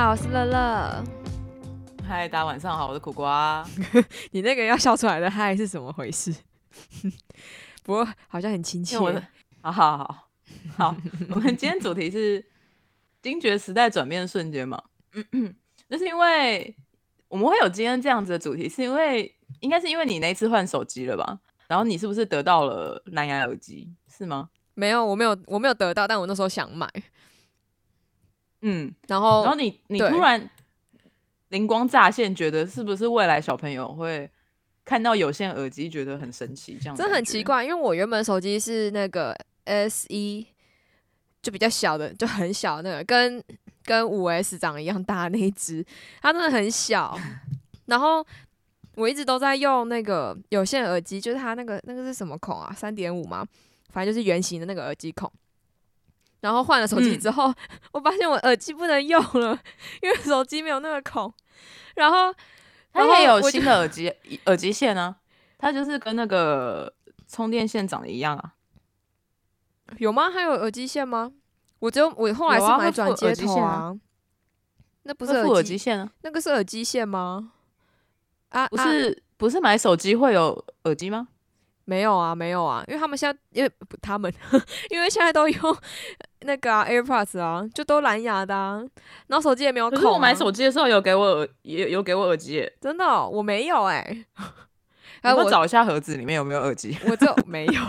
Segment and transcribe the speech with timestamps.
[0.00, 1.04] 家好，我是乐乐。
[2.08, 3.62] 嗨，大家晚上好，我是苦瓜。
[4.32, 6.34] 你那个要笑出来的嗨是怎么回事？
[7.84, 8.96] 不过好像很亲切。
[9.60, 10.28] 好好好
[10.74, 10.96] 好，
[11.28, 12.42] 我们今天主题是
[13.20, 14.82] 惊觉时代转变瞬间嘛？
[15.12, 15.54] 嗯嗯，
[15.88, 16.74] 那是因为
[17.28, 21.40] 我们会有今天这样子的主题，是因为应该是因为你那次换手机了吧？
[21.68, 23.92] 然后你是不是得到了蓝牙耳机？
[24.10, 24.48] 是吗？
[24.72, 26.90] 没有，我没有，我没有得到，但我那时候想买。
[28.62, 30.50] 嗯，然后然后你你突然
[31.48, 34.30] 灵光乍现，觉得是不是未来小朋友会
[34.84, 36.78] 看到有线耳机觉得很神奇？
[36.80, 40.46] 这样真很奇怪，因为我原本手机是那个 S 一，
[41.42, 43.42] 就比较小的，就很小那个，跟
[43.84, 45.84] 跟五 S 长得一样大那一只，
[46.20, 47.18] 它真的很小。
[47.86, 48.24] 然后
[48.94, 52.72] 我一直都在用那个有线耳机，就是它那个那个是什么孔啊？
[52.76, 53.44] 三点五吗？
[53.88, 55.30] 反正就是圆形的那个耳机孔。
[56.40, 57.52] 然后换了手机之后，
[57.92, 59.58] 我发现我耳机不能用了，
[60.02, 61.32] 因为手机没有那个孔。
[61.94, 62.34] 然后
[62.92, 64.12] 它也有新的耳机
[64.46, 65.16] 耳机线呢，
[65.58, 66.92] 它就是跟那个
[67.28, 68.54] 充电线长得一样啊。
[69.98, 70.30] 有吗？
[70.30, 71.32] 还有耳机线吗？
[71.80, 73.94] 我只有我后来是买转接头啊。
[75.02, 76.10] 那不是耳机线啊？
[76.22, 77.52] 那个是耳机线吗？
[78.50, 81.28] 啊，不是不是买手机会有耳机吗？
[81.90, 84.32] 没有啊，没有啊，因为他们现在因为他们
[84.90, 85.76] 因为现在都用。
[86.42, 88.54] 那个 AirPods 啊，就都蓝牙的，
[89.26, 90.06] 然后手机也没有可是。
[90.06, 94.24] 我买手机的时候有给我耳，有有给我耳机，真的，我没有哎。
[95.20, 97.82] 然后我找一下盒子里面有没有耳机，我就没有，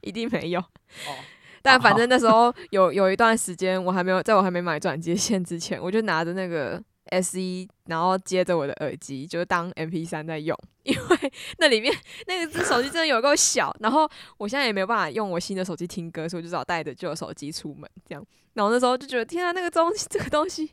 [0.00, 0.60] 一定没有。
[0.60, 1.12] 哦。
[1.60, 6.82] 但反正那时候有有一段时间，我还没有在我还没买转接线之前，我就拿着那个。
[7.20, 11.94] S 一，然后接着我的耳机，就是当 M P 三在用， 因为那里面
[12.26, 18.26] 那个只手机真的有够小，然后我现在也没有办法用我新的手机听歌，所以我就只好带着旧手机出门这样。
[18.54, 20.70] 然后那时候就觉得，天啊，那个东西，这个东西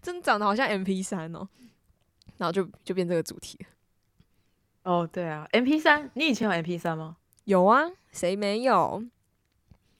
[0.00, 1.48] 真的长得好像 M P 三哦，
[2.38, 3.66] 然后就就变这个主题了。
[4.84, 7.16] 哦，对啊，M P 三，你以前有 M P 三吗？
[7.44, 9.02] 有啊，谁没有？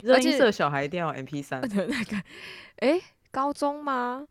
[0.03, 2.23] 热音社小孩一定要 M P 三的 那个，
[2.77, 3.01] 哎，
[3.31, 4.27] 高中吗？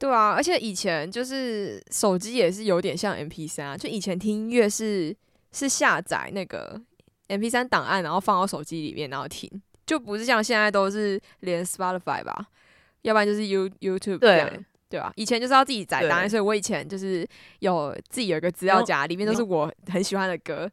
[0.00, 5.14] 对啊，而且以前就是手机也是有点像 M P 三啊，就以前听音乐是
[5.52, 6.80] 是下载那个
[7.28, 9.46] M P 三档案，然后放到手机里面然后听，
[9.84, 12.48] 就不是像现在都是连 Spotify 吧，
[13.02, 15.12] 要不然就是 You YouTube 对对吧？
[15.16, 17.28] 以前就是要自己载档案，所以我以前就是
[17.58, 20.70] 有自己有一个资料夹，里面都是我很喜欢的歌。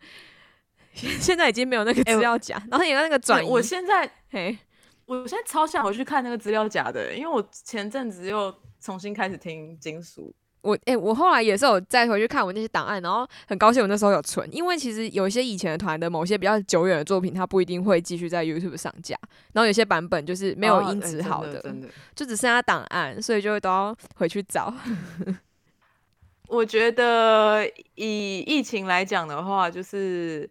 [0.96, 3.50] 现在已经没有那个资料夹，然后有那个转移。
[3.50, 4.58] 我现在嘿，
[5.06, 8.56] 我现在超想回去看那个资料夹的，因为我前阵子又。
[8.80, 19.18] 重新开始听金属，我哎，我后来也是有再回去看我那些档案，然后很高兴我那时候有存，因为其实有一些以前的团的某些比较久远的作品，它不一定会继续在 YouTube 上架，
[19.54, 24.74] 然后有些版本就是没有音质好的，真的就只剩下档案，所以就都要回去找。
[26.48, 27.66] 我觉得
[27.96, 30.50] 以疫情来讲的话，就是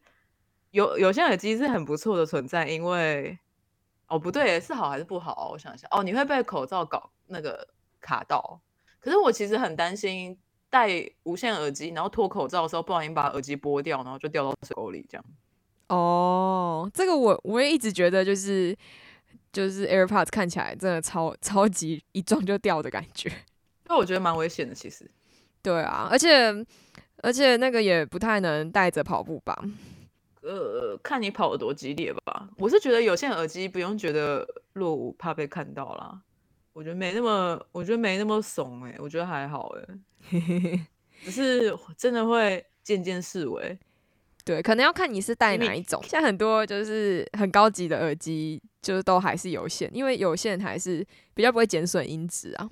[0.70, 3.38] 有有些耳机是很不错的存在，因为
[4.08, 5.50] 哦不对，是好还是不好？
[5.52, 7.66] 我想一下，哦，你会被口罩搞那个。
[8.06, 8.60] 卡到，
[9.00, 10.38] 可是我其实很担心
[10.70, 10.88] 戴
[11.24, 15.24] 无线耳机，然后脱口罩的时候不小心把耳机拨掉，然后就掉到水沟里这样。
[15.88, 18.76] 哦，这个我我也一直觉得就是
[19.52, 23.28] 就是 AirPods 看起来真的超超级一撞就掉的感觉，
[23.88, 25.10] 因为我觉得蛮危险的其实。
[25.62, 26.64] 对啊，而且
[27.22, 29.56] 而且那个也不太能带着跑步吧？
[30.42, 32.48] 呃，看你跑得多激烈吧。
[32.58, 36.20] 我是觉得有线耳机不用觉得落伍，怕被看到啦。
[36.76, 39.82] 我觉得没那么，我觉得没那么怂哎，我觉得还好哎，
[41.24, 43.78] 只是真的会渐渐视为，
[44.44, 45.98] 对，可能要看你是戴哪一种。
[46.02, 51.02] 现在很多就是很高级的耳机，就是都还是有线，因为有线还是
[51.32, 52.68] 比较不会减损音质啊。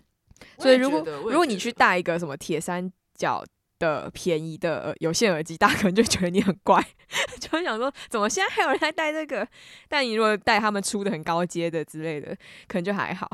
[0.59, 3.43] 所以如果如果你去戴一个什么铁三角
[3.79, 6.79] 的便宜的有线耳机，大家可能就觉得你很怪，
[7.41, 9.49] 就会想说怎么现在还有人在戴这个？
[9.89, 12.37] 但你如果戴他们出的很高阶的之类的，
[12.69, 13.27] 可能就还好。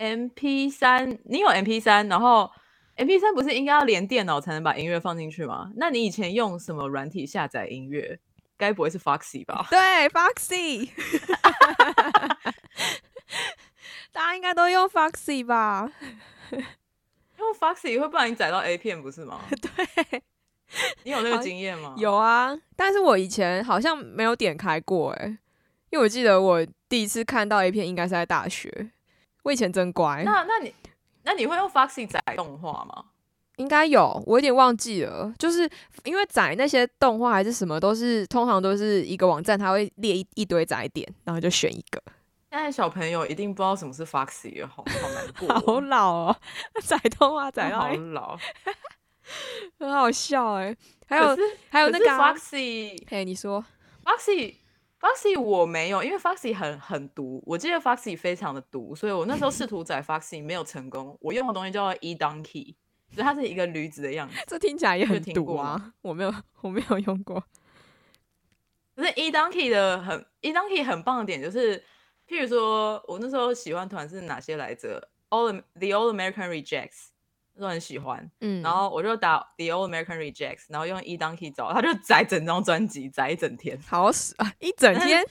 [0.00, 2.50] M P 三，你有 M P 三，然后
[2.96, 5.70] M P 三不是应该要连电脑才能把音乐放进去吗？
[5.76, 8.18] 那你以前用什么软体下载音乐？
[8.56, 9.66] 该不会是 Foxy 吧？
[9.70, 10.88] 对，Foxy，
[14.10, 15.92] 大家应该都用 Foxy 吧？
[17.38, 19.42] 用 Foxy 会不然你载到 A 片不是吗？
[19.60, 20.22] 对，
[21.04, 21.94] 你有那个经验吗？
[21.98, 25.26] 有啊，但是我以前好像没有点开过哎，
[25.90, 28.90] 因为我记得我第一次看到 A 片应该是在大学。
[29.42, 30.22] 我以前真乖。
[30.24, 30.74] 那那你
[31.24, 33.04] 那你会用 Foxy 载动画吗？
[33.56, 35.32] 应该有，我有点忘记了。
[35.38, 35.68] 就是
[36.04, 42.02] 因为载那些动画还是什么，都是通常都是一个网站，它会列一一堆载点，然后就选一个。
[42.50, 46.36] 现在小朋友一定不知道什么是 Foxy 了，好好难过好哦， 老哦，
[46.82, 48.36] 载动画载到好欸老。
[49.78, 50.74] 很好笑哎。
[51.06, 51.36] 还有
[51.68, 53.64] 还有那个啊 Foxy 嘿，你说
[54.04, 54.54] Foxy
[55.00, 61.16] Foxy 我没有，因为 Foxy 很很毒，我记得 Foxy 非常的毒，所以我那时候试图宰 Foxy 没有成功。
[61.22, 62.74] 我用的东西叫做 E Donkey，
[63.16, 64.36] 就它是一个驴子的样子。
[64.46, 67.42] 这听起来也很毒啊，我没有我没有用过。
[68.94, 71.78] 可是 E Donkey 的很 E Donkey 很棒的点就是，
[72.28, 77.06] 譬如说我那时候喜欢团是哪些来着？All the All American Rejects，
[77.54, 78.30] 那时候很喜欢。
[78.40, 85.24] 嗯，然后我就打 The Old American Rejects，然后用 E Donkey 找，他就载整张专辑，载一整天，好使啊，一整天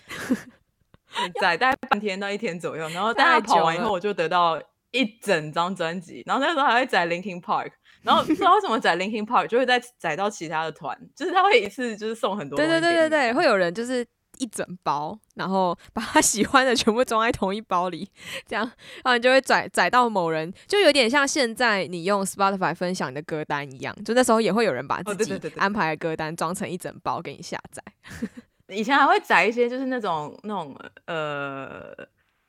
[1.42, 2.88] 载大概半天到一天左右。
[2.90, 4.62] 然后大太家跑完以后，我就得到
[4.92, 6.24] 一整张专辑。
[6.26, 7.72] 然后那时候还会载 Linkin Park，
[8.04, 12.80] 然后不知道为什么载 Linkin Park 就会再载到其他的团，就是他会一次就是送很多对对。
[12.80, 14.06] 对对对，会有人就是
[14.40, 18.10] 一整包，然后把他喜欢的全部装在同一包里，
[18.48, 18.66] 这样，
[19.04, 27.84] 然后你就会载载到某人，就有点像现在你用 Spotify 分享你的歌单一样，就那时候也会有人把自己安排的歌单装成一整包给你下载。
[28.70, 30.76] 以前还会载一些就是那种那种
[31.06, 31.92] 呃，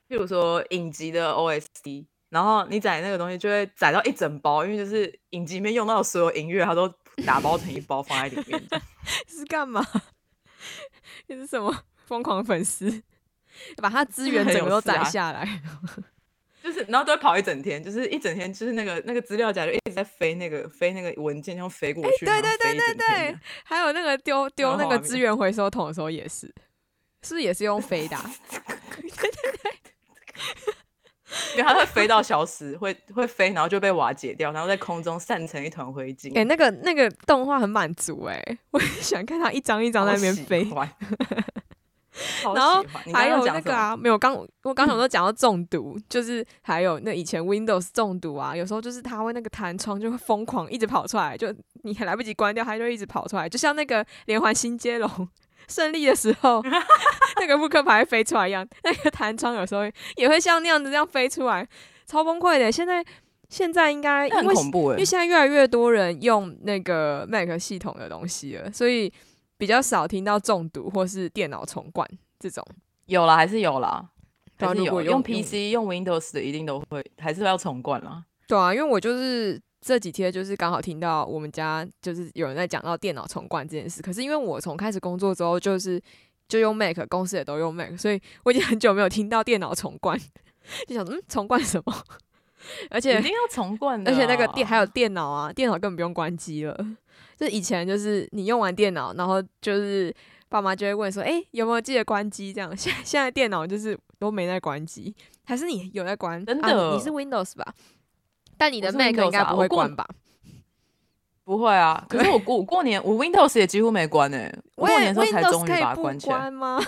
[0.07, 6.87] 譬如说影集的 OST，然后你载那个东西就会载到一整包，因为就是影集里面用到的所有音乐，它都
[7.25, 8.61] 打包成一包放在里面。
[9.27, 9.83] 是干嘛？
[11.27, 13.01] 你是什么疯狂粉丝？
[13.77, 15.61] 把他资源整个都攒下来，
[16.63, 26.47] 就是，然后都会跑一整天，就是一整天，就是那个那个资料夹就一直在飞那个飞那个文件，这样飞过去，对对对对对还有那个丢丢那个资源回收桶的时候也是，
[27.23, 28.31] 是不是也是用飞的啊、
[31.55, 36.37] 因为它会飞到消失， 会会飞，然后就被瓦解掉，然后在空中散成一团灰烬。
[36.37, 38.41] 哎、那个那个动画很满足哎、
[38.71, 40.67] 我也想看它一张一张在那边飞。
[42.43, 42.83] 然后
[43.13, 55.09] 还有那个啊，没有刚我刚想说讲到中毒，就是还有那以前 Windows 中毒啊，有时候就是它会那个弹窗就会疯狂一直跑出来，就你还来不及关掉，它就一直跑出来，就像那个连环新接龙
[55.67, 56.61] 胜利的时候，
[57.39, 59.81] 那个扑克牌飞出来一样， 那个弹窗有时候
[60.15, 61.67] 也会像那样子这样飞出来，
[62.05, 62.71] 超崩溃的。
[62.71, 63.03] 现在
[63.49, 69.11] 现在应该很恐怖哎、因为现在越来越多人用那个 Mac 系统的东西了，所以
[69.57, 72.07] 比较少听到中毒或是电脑重灌
[72.39, 72.65] 这种。
[73.07, 74.05] 有啦，还是有啦，
[74.57, 78.23] 对啊还是有用用 PC 用 Windows 的一定都会，还是要重灌啦。
[78.47, 85.99] 对啊，因为我就是这几天就是刚好听到我们家就是有人在讲到电脑重灌这件事，可是因为我从开始工作之后就是
[86.47, 90.19] 就用 Mac，公司也都用 Mac，所以我已经很久没有听到电脑重灌，
[90.87, 91.93] 就想说嗯重灌什么？
[92.91, 96.77] 而且一定要重灌的啊、而且那个电还有电脑啊，电脑根本不用关机了。
[97.35, 100.13] 就是以前就是你用完电脑，然后就是
[100.47, 105.11] 爸妈就会问说：“哎、有没有记得关机？”这样，现现在电脑就是都没在关机，
[105.43, 106.39] 还是你有在关？
[106.39, 107.73] 啊、真的你是 Windows 吧？
[108.61, 110.07] 但你的 Mac 应该不会关吧？
[111.43, 116.37] 不会啊，可是我过我过年我 Windows 也几乎没关诶、我过喂年的时候才终于把它关起来。
[116.37, 116.79] 关吗？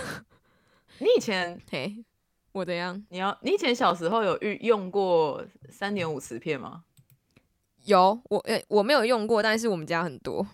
[1.00, 2.04] 你以前 嘿，
[2.52, 3.04] 我怎样？
[3.08, 6.84] 你要你以前小时候有用用过三点五磁片吗？
[7.86, 10.46] 有我呃、我没有用过，但是我们家很多。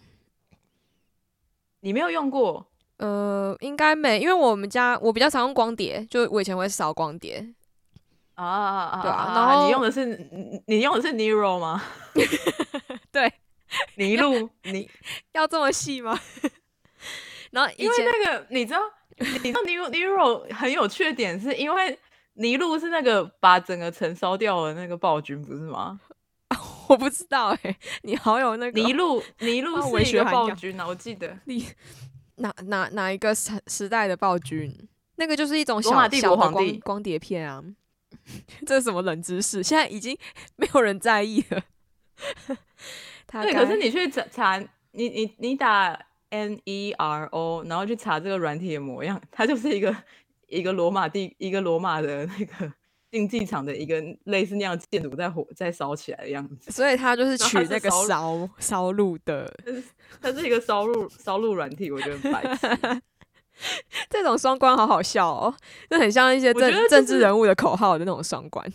[1.81, 2.67] 你没有用过？
[2.97, 7.47] 呃，应该没，因为我们家我比较常用光碟，就我以前会扫光碟。
[8.45, 9.03] 啊啊啊！
[9.03, 11.83] 对啊啊然后你用的是你你用的是 Nero 吗？
[13.13, 13.33] 对，
[13.97, 14.89] 尼禄，你
[15.33, 16.19] 要这么细吗？
[17.51, 18.81] 然后因为那个你知道，
[19.19, 21.99] 你知道 Nero Nero 很有趣的点，是因为
[22.35, 26.01] 尼禄是那个把整个城烧掉的那个暴君，不是吗？
[26.89, 31.39] 我不知道哎、你好有那个尼禄尼禄啊文是一个学暴君啊，我记得。
[31.45, 31.65] 你
[32.37, 34.89] 哪哪哪一个时时代的暴君？
[35.17, 37.63] 那个就是一种小小的国皇帝光光碟片啊。
[38.67, 39.63] 这是什么冷知识？
[39.63, 40.17] 现在已经
[40.57, 41.63] 没有人在意了。
[43.27, 44.59] 他对，可是你去查查，
[44.93, 45.99] 你你你打
[46.31, 49.95] N E R O，然后去查这个软体的模样，它就是一个
[50.49, 52.73] 一个罗马地一个罗马的那个
[53.11, 56.71] 竞技场的一个类似那样建筑在火在烧起来的样子。
[56.71, 59.53] 所以它就是取那个烧烧烧录的
[60.21, 63.03] 它是一个烧录烧录软体，我觉得很白痴。
[64.09, 65.55] 这种双关，好好笑哦！
[65.91, 68.67] 那很像一些政政治人物的口号的那种双关，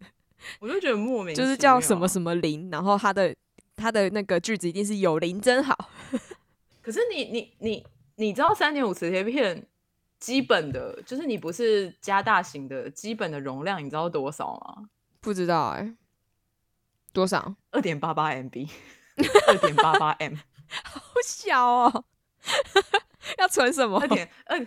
[0.60, 3.34] 我就觉得莫名就是叫什么什么零，然后他的
[3.76, 5.76] 他的那个句子一定是有零真好。
[6.82, 9.66] 可是你你你你知道三点五磁贴片
[10.18, 14.88] 基本的，就是你不是加大型的基本的容量，你知道多少吗？
[15.20, 15.94] 不知道哎、
[17.12, 17.54] 多少？
[17.70, 18.68] 二点八八 MB，
[19.48, 20.34] 二点八八 M，
[20.84, 22.04] 好小哦，
[23.38, 24.08] 要存什么二？
[24.08, 24.66] 点二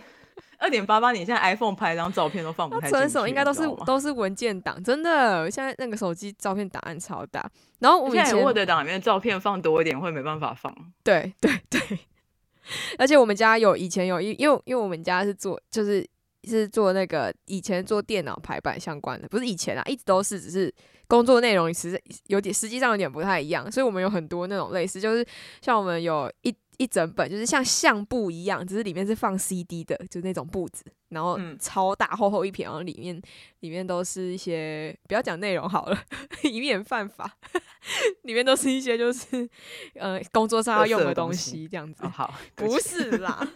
[0.58, 5.50] 二点八八，你现在 iPhone 拍张照片都放不太，存什么应该都是都是文件档，真的。
[5.50, 7.48] 现在那个手机照片档案超大，
[7.80, 10.74] 然后我们以前现在 Word 档里面照片放多一点会没办法放。
[11.02, 11.80] 对对对，
[12.96, 16.06] 而且我们家有以前有一，因为因为我们家是做就是
[16.44, 20.72] 是做那个以前做电脑排版相关的，不是以前啊，一直都是，只是
[21.06, 25.26] 工作内容其实有点实际上有点不太一样，所以我们有很多那种类似，就是
[25.60, 33.20] 像我们有一一整本，就是像相簿一样，只是里面是放 CD 的，就是那种簿子，然后嗯超大厚厚一片，然后里面
[33.60, 36.04] 里面都是一些不要讲内容好了，
[36.42, 37.38] 以免犯法，
[38.22, 39.48] 里面都是一些就是
[39.94, 43.46] 呃工作上要用的东西西这样子哦、 好，不是啦，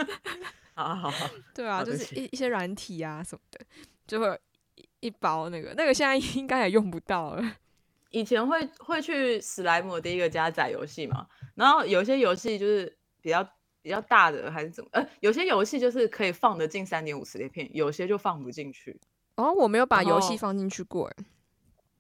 [0.75, 3.61] 好好好，对啊，就是一一些软体啊什么的，
[4.07, 4.39] 就会
[4.77, 7.57] 一一包那个，那个现在应该也用不到了。
[8.11, 13.43] 以前会会去史莱姆的第一个家载游戏嘛，然后有些游戏就是比较
[13.83, 18.99] 比较大的还是怎么，呃，有些游戏就是可以放得进三点五磁碟片，有些就放不进去，
[19.37, 21.17] 哦，我没有把游戏放进去过，欸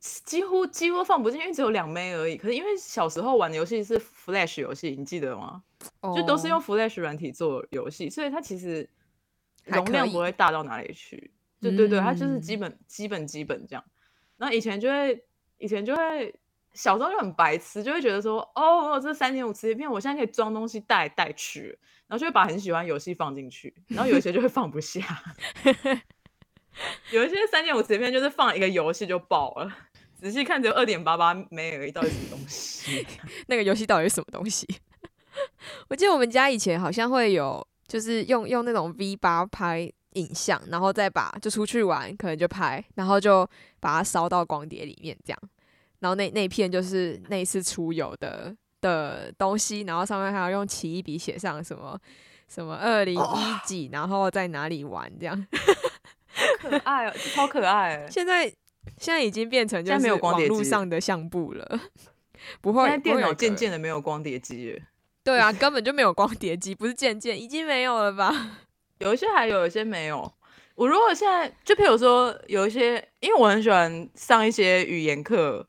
[0.00, 2.36] 几乎几乎放不进，因为只有两枚而已。
[2.36, 5.60] 可是因为小时候玩的游戏是 Flash 游戏，你记得吗？
[6.14, 8.88] 就都是用哦 Flash 软体做游戏，所以它其实
[9.64, 11.32] 容量不会大到哪里去。
[11.60, 13.84] 对对对，它就是基嗯本基本基本这样。
[14.36, 15.24] 然后以前就会
[15.56, 16.32] 以前就会
[16.78, 25.00] 小时候就很白痴，就会觉得说，哦，哦这三点五磁碟片，我现在可以装东西带来带去，然后就会把很喜欢游戏放进去，然后有一些就会放不下。
[27.10, 29.76] 有一些三点五磁碟片就是放一个游戏就爆了，
[30.14, 33.04] 仔细看只有二点八八枚而已，到底什么东西？
[33.48, 34.64] 那个游戏到底是什么东西？
[35.90, 43.44] 我记得我们家以前好像会有，就是用用那种 V 八拍影像，然后再把就出去玩，可能就拍，然后就
[43.80, 45.40] 把它烧到光碟里面这样。
[46.00, 51.98] 然后那那片就是那一次出游的的东西，然后上面还要用奇异笔写上什么
[52.48, 55.46] 什么二零一几，然后在哪里玩这样。
[56.60, 58.06] 可爱哦，超可爱欸。
[58.10, 58.46] 现在
[58.96, 61.80] 现在已经变成就是网络有光碟机上的相簿了，
[62.60, 62.82] 不会。
[62.84, 64.80] 现在电脑渐渐的没有光碟机了，
[65.24, 68.32] 对啊，根本就没有光碟机，不是渐渐已经没有了吧？
[68.98, 70.32] 有一些还有，有一些没有。
[70.76, 75.66] 我如果现在就譬如说有一些，因为我很喜欢上一些语言课，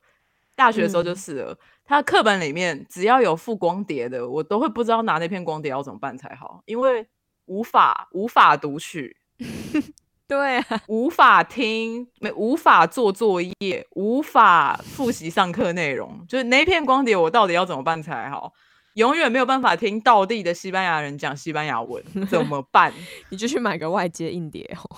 [0.59, 1.57] 大学的时候就嗯是了。
[1.85, 7.07] 他课本里面只要有附光碟的，我都会不知道拿那片光碟要怎么办才好，因为
[7.45, 9.15] 无法无法读取，
[10.27, 18.53] 对啊，无法听，没无法做作业，无法复习上课内容，就是那片光碟我到底要怎么办才好？
[18.95, 22.93] 永远没有办法听道地的西班牙人讲西班牙文，怎么办？
[23.29, 24.97] 你就去买个外接硬碟哦。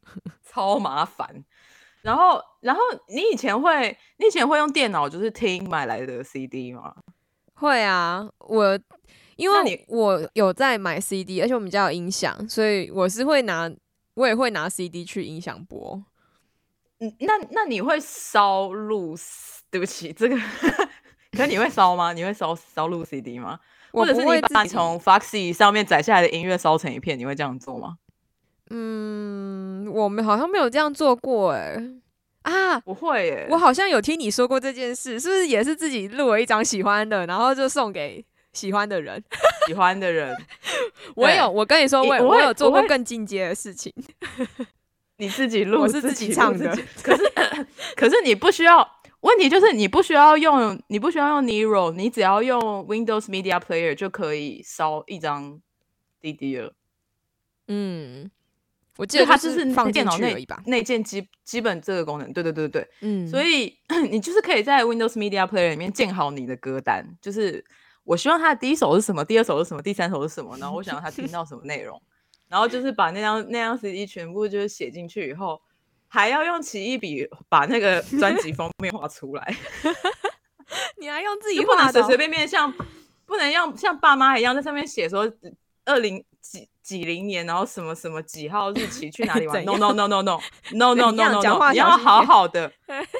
[0.42, 1.44] 超麻烦。
[2.02, 6.94] 然后，然后你以前会，你以前会用电脑就是听买来的 CD 吗？
[7.54, 8.78] 会啊，我
[9.36, 13.70] 因为你我有在买 CD，而且我们家有音响，所以我是会拿，
[14.14, 16.02] 我也会拿 CD 去音响播。
[16.98, 19.16] 嗯，那那你会烧录？
[19.70, 20.36] 对不起，这个，
[21.32, 22.12] 可是你会烧吗？
[22.12, 23.58] 你会烧烧录 CD 吗？
[23.92, 27.96] 我或者是你把你从 Foxy 上面载下来的音乐烧成一片，你会这样做吗？
[28.74, 31.76] 嗯，我们好像没有这样做过哎、
[32.40, 38.24] 啊，不会耶，我好像有听你说过这件事，是不是也是自己录了一张喜欢的，然后就送给
[38.54, 39.22] 喜欢的人？
[39.68, 40.34] 喜欢的人，
[41.14, 43.92] 我有，我跟你说，我有我有做过更进阶的事情。
[45.18, 47.32] 你自己录，我是自己唱的可是
[47.94, 48.88] 可是你不需要，
[49.20, 55.60] 问题就是你不需要用，你不需要用 Nero，你只要用 Windows Media Player 就可以烧一张
[56.20, 56.72] DD 了。
[57.68, 58.28] 嗯，
[58.96, 60.46] 我记得它就是是放电脑内。
[60.66, 62.90] 内建基基本这个功能，对对对对对。
[63.00, 63.74] 嗯，所以
[64.10, 67.64] 你就是可以在 Windows Media Player 里面建好你的歌单，就是
[68.04, 72.00] 我希望他的第一首是什么，第二首是什么，第三首是什么，然后我想让他听到什么内容，
[72.48, 75.60] 然后就是把那张那张 CD 全部就是写进去以后，
[76.08, 79.56] 还要用奇异笔把那个专辑封面画出来，
[81.00, 82.70] 你还用自己就不能随随便便像
[83.24, 85.32] 不能像像爸妈一样在上面写说
[85.86, 90.38] 二零几几零年，然后什么什么几号日期去哪里玩？No No No No No
[90.72, 92.70] No No No No 你要好好的，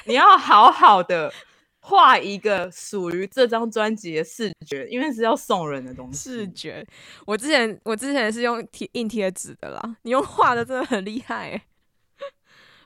[0.05, 1.33] 你要好好的
[1.81, 6.31] 画一个属于这张专辑的视觉，因为是要送人的东西。
[6.31, 6.87] 视觉。
[7.25, 11.63] 我之前我之前是用贴硬贴纸的啦，你用画的真的很厉害欸，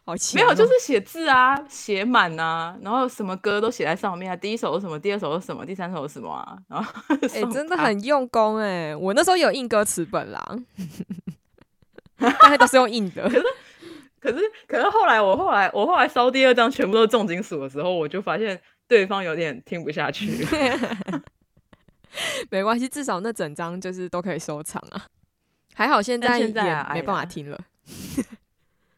[0.07, 4.37] 好奇哦、没有，就是写字啊，写满啊，然后什么歌都写在上面啊。
[4.37, 6.57] 第一首是什么，第二首是什么，第三首是什么啊？
[6.69, 6.93] 然后
[7.35, 10.57] 哎、送真的很用功哎、我那时候有印歌词本啦，
[12.19, 13.29] 大概都是用印的。
[14.21, 20.47] 可是，可是后来我后来我后来烧第二张全部都是重金属的时候，我就发现对方有点听不下去。
[22.49, 25.03] 没关系，至少那整张就是都可以收藏啊。
[25.75, 27.61] 还好现在也没办法听了。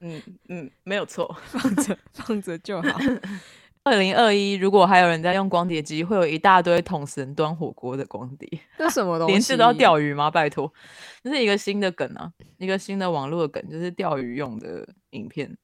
[0.00, 1.36] 嗯嗯，没有错。
[1.46, 2.88] 放着放着就好。
[3.84, 8.60] 二零二一，如果还有人在用光碟机，会有一大堆桶神端火锅的光碟。
[8.76, 9.32] 这什么东西？
[9.32, 10.30] 连吃都要钓鱼吗？
[10.30, 10.70] 拜托，
[11.22, 15.56] 这是一个新的梗啊，一个新的网络梗，就是钓鱼用的影片。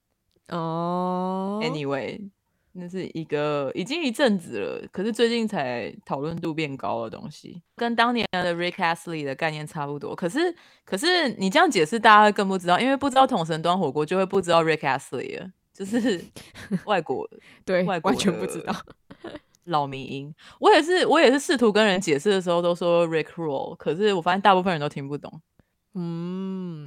[0.49, 1.61] 哦。
[1.62, 2.31] Anyway，
[2.76, 10.14] 那是一个已经一阵子了，可是最近才讨论度变高的东西，跟当年的 Rick Astley 的概念差不多。
[10.14, 10.52] 可是，
[10.85, 15.50] 可是你这样解释，大家会更不知道，因为不知道桶神端火锅，就会不知道 Rick Astley 了。
[15.73, 16.25] 就是
[16.87, 17.28] 外国
[17.64, 18.75] 对外国完全不知道。
[19.64, 25.40] 老民音，我也是，我也是试图跟人解释的时候都说 Rick Roll，可是我发现大部分人都听不懂。
[25.95, 26.87] 嗯，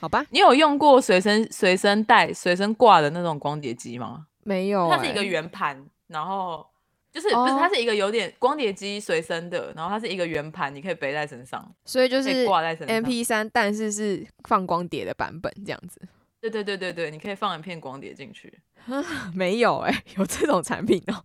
[0.00, 0.24] 好吧。
[0.30, 4.26] 你有用过随身随身带、随身挂的那种光碟机吗？
[4.46, 6.64] 没有、欸，它是一个圆盘，然后
[7.10, 12.94] 就是、不是哦它是一个有点光碟机随身的，然后它是一个圆盘，你可以背在身上，所以就是挂在身上。
[12.94, 16.00] M P 三，但是是放光碟的版本这样子。
[16.40, 18.60] 对对对对对，你可以放一片光碟进去。
[19.34, 21.24] 没有哎、有这种产品哦、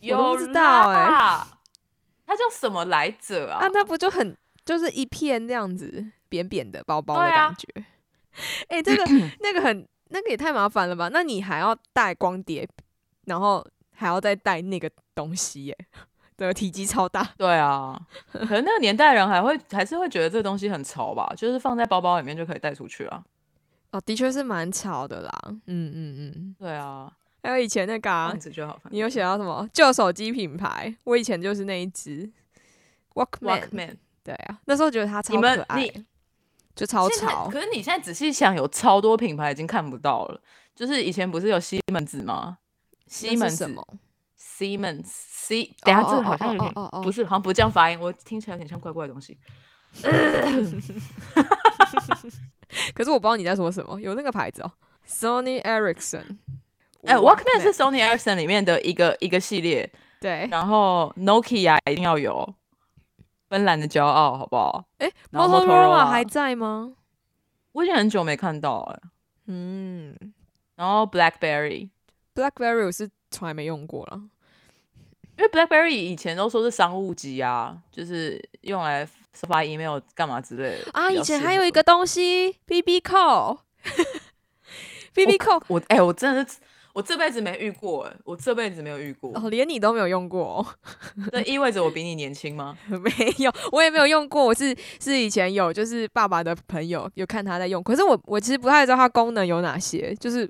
[0.00, 1.58] 有知道欸啦
[2.26, 3.64] 它叫什么来着啊？
[3.64, 7.84] 啊，那不就很就是一片这样子扁扁的包包的感觉？
[8.68, 9.04] 哎、 这个
[9.40, 11.08] 那个很那个也太麻烦了吧？
[11.12, 12.68] 那你还要带光碟，
[13.24, 15.78] 然后还要再带那个东西耶、
[16.36, 17.22] 对，体积超大。
[17.36, 18.00] 对啊，
[18.32, 23.24] 可能那个年代人还会还是会觉得这个东西很潮吧，就是放在包包里面就可以带出去啊。
[23.92, 25.32] 哦，的确是蛮潮的啦。
[25.44, 28.80] 嗯嗯嗯，对啊，还有以前那个、啊样，子就好。
[28.90, 30.94] 你有写到什么旧手机品牌？
[31.04, 32.30] 我以前就是那一只
[33.14, 33.60] Walkman。
[33.60, 36.04] Walkman，对啊，那时候觉得它超你们可爱你，
[36.74, 37.48] 就超潮。
[37.50, 40.40] 可是你现在仔细想，有超多品牌已经看不到了。
[40.74, 42.58] 就是以前不是有西门子吗？
[43.06, 43.86] 西门子什么
[44.40, 49.38] ？Siemens C，等下这个好像有点不是，好像不这样发音，我听起来有点像怪怪的东西。
[52.94, 54.72] 可是我不知道你在说什么，有那个牌子哦
[55.06, 56.38] ，Sony Ericsson。
[57.04, 62.54] 哎，Walkman 是 Sony Ericsson 里面的一个一个系列，对，然后 Nokia 一定要有，
[63.52, 64.82] 芬兰的骄傲，好不好？
[64.96, 66.94] 哎然后 Motorola Motorola 还在吗？
[67.72, 68.98] 我已经很久没看到了。
[69.46, 70.16] 嗯
[70.74, 74.22] 然后 BlackBerry，，BlackBerry 我是从来没用过了。
[75.36, 83.58] 因为 BlackBerry 以前都说是商务机啊，就是用来发 email 干嘛之类的啊，以前还有一个东西，BB Call。
[85.12, 86.56] BB Call 我哎、我真的是
[86.92, 90.66] 我这辈子没遇过哎，我这辈子没有遇过，哦，连你都没有用过、哦，
[91.30, 92.76] 这意味着我比你年轻吗？
[92.88, 94.44] 没有，我也没有用过。
[94.44, 100.46] 我是是以前有，就是爸爸的朋友有看他在用，可是我我其实不太知道它功能有哪些，就是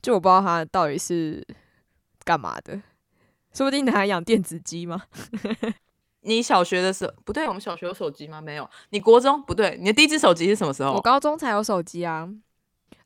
[0.00, 1.46] 就我不知道它到底是
[2.24, 2.80] 干嘛的，
[3.52, 5.02] 说不定拿来养电子鸡吗？
[6.22, 8.40] 你小学的时候不对，我们小学有手机吗？
[8.40, 8.68] 没有。
[8.90, 10.94] 你国中不对，你的第一只手机是什么时候？
[10.94, 12.28] 我高中才有手机啊，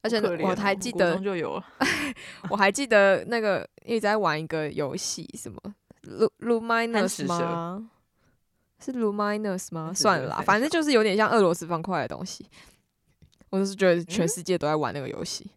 [0.03, 1.65] 而且我还记得就有了。
[2.51, 5.59] 我还记得那个一直在玩一个游戏，什么
[6.05, 6.29] Lu
[6.61, 7.91] 贪 Luminous 吗？
[8.83, 9.93] 是 Luminous 吗？
[9.95, 12.47] 算了啦，反正就是有点像俄罗斯方块的东西。
[13.51, 15.51] 我就是觉得全嗯世界都在玩那个游戏。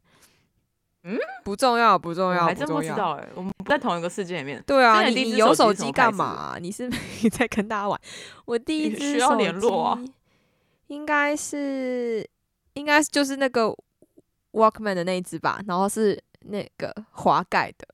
[1.03, 2.95] 嗯，不重要，不重要，我还真不重要。
[2.95, 4.61] 知道哎、我们不在同一个世界里面。
[4.65, 7.99] 对啊，你有手手机干嘛啊、你是没在跟大家玩？
[8.45, 9.99] 我第一次需要联络
[10.87, 12.27] 应该是
[12.73, 13.75] 应该就是那个
[14.53, 17.87] Walkman 的那一只吧，然后是那个滑盖的。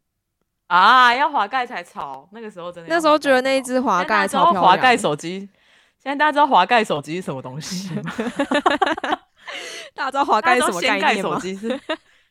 [0.67, 5.39] 啊，要滑盖才潮，那个时候真的那时候觉得那一只滑盖超漂亮盖手机，
[5.97, 8.13] 现在大家知道滑盖手机是什么东西 吗？
[9.95, 11.31] 大家知道滑盖是什么概念吗？
[11.33, 11.69] 手机是？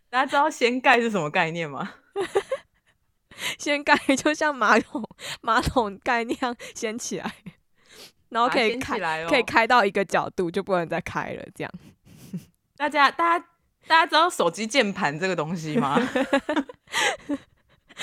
[0.09, 1.95] 大家知道掀盖是什么概念吗？
[3.59, 5.03] 掀盖就像马桶
[5.41, 7.33] 马桶盖那样掀起来，
[8.29, 11.45] 然后可以开可以开到一个角度，就不能再开了。
[11.55, 11.73] 这样
[12.77, 13.47] 大家大家
[13.89, 15.99] 大家知道手机键盘这个东西吗？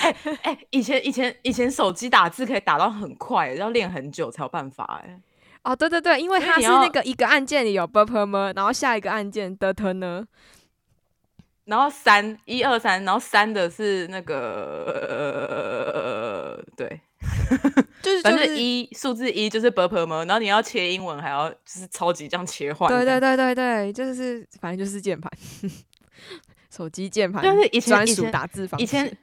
[0.02, 5.22] 哎哎、以前以前以前手机打字可以打到很快，要练很久才有办法哎、
[5.64, 10.28] 哦，对对对，因为它是那个一个按键里有 b p m，然后下一个按键的 t 呢，
[11.64, 14.36] 然后三一二三，然后三的是那个
[16.58, 17.00] 呃对，
[18.02, 22.90] 就是就是一数字一就是 b p m，然后你要切英文还要就是超级这样切换。
[22.90, 25.32] 对对对对对，就是反正就是键盘，
[26.70, 28.84] 手机键盘，但是以前专属以前打字方式。
[28.84, 29.18] 以前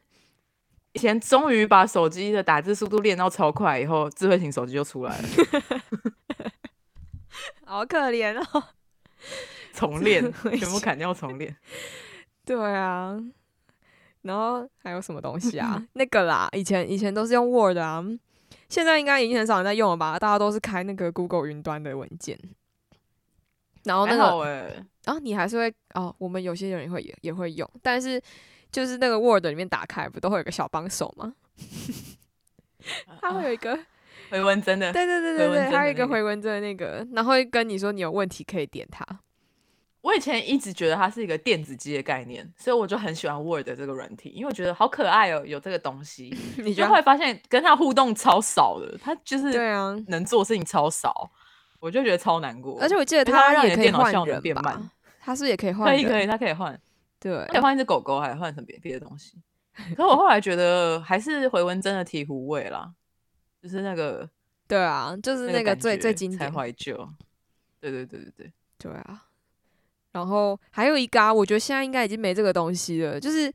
[0.92, 5.28] 以前终于把手机的打字速度练到超快，以后智慧型手机就出来了，
[7.64, 8.64] 好可怜哦。
[9.72, 11.56] 重练全部砍掉重练。
[12.44, 13.16] 对啊，
[14.22, 15.82] 然后还有什么东西啊？
[15.94, 18.04] 那个啦，以前以前都是用 Word 啊，
[18.68, 20.18] 现在应该已经很少人在用了吧？
[20.18, 22.38] 大家都是开那个 Google 云端的文件。
[23.84, 28.22] 然后那个，还好哎，然后你还是会哦，我们有些人也会也也会用，但是
[28.70, 31.34] 就是那个 Word 里面打开不都会有个小帮手吗？
[33.20, 33.76] 它会有一个，
[34.30, 34.92] 回文真的。
[34.92, 39.04] 对对对对对，还有一个个回文针的那个，然后会跟你说你有问题可以点它。
[40.02, 46.36] 我以前一直觉得它是一个电子机的概念，所以我就很喜欢 Word 这个软体，因为我觉得好可爱哦，有这个东西。
[46.58, 46.94] 你就后？
[46.96, 51.30] 来发现跟它互动超少的，它就是对啊，能做事情超少，
[51.78, 52.80] 我就觉得超难过。
[52.80, 54.90] 而且我记得它让你的电脑效能变慢？
[55.20, 56.78] 它是也可以 换，可以可以，它可以换，
[57.20, 59.40] 对可以换一只狗狗，还换成别别的东西。
[59.96, 62.92] 可我后来觉得还是回文真的醍醐味啦，
[63.62, 64.28] 就是那个
[64.66, 67.08] 对啊，就是那个最最经典，怀旧。
[67.80, 69.22] 对对对对对，对啊。
[70.12, 73.52] 然后还有一个啊，我觉得现在应该已经没这个东西了，就是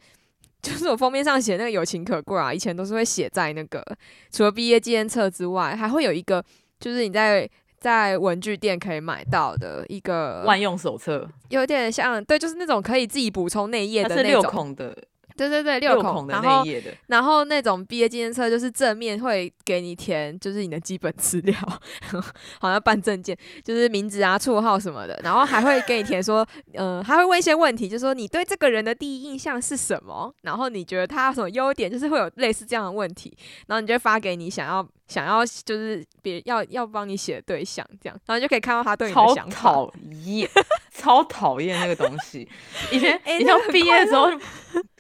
[0.62, 3.84] 就是我封面上写那个友情可贵啊，以前都是会写在那个
[4.32, 6.44] 除了毕业纪念册之外，还会有一个
[6.80, 14.98] 就是你在在文具店可以买到的一个，万用手册，有点像对，就是那种可以自己补充内页的那种，孔的，
[15.38, 21.56] 对对对，六孔，的然后内页的，然后那种毕业纪念册就是正面会给你填，就是你的基本资料，
[22.60, 33.36] 好像办证件，就是名字啊、绰号什么的，然后还会给你填说，嗯、还会问一些问题，就说你对这个人的第一印象是什么，然后你觉得他有什么优点，就是会有类似这样的问题，
[33.68, 39.60] 然后你就发给你想要想要就是别要要帮你写的对象这样，然后就可以看到他对你的超想法。
[39.62, 39.94] 讨
[40.26, 40.50] 厌，
[40.94, 42.48] 超讨厌那个东西。
[42.92, 44.28] 以前以前哎那个很我毕业的时候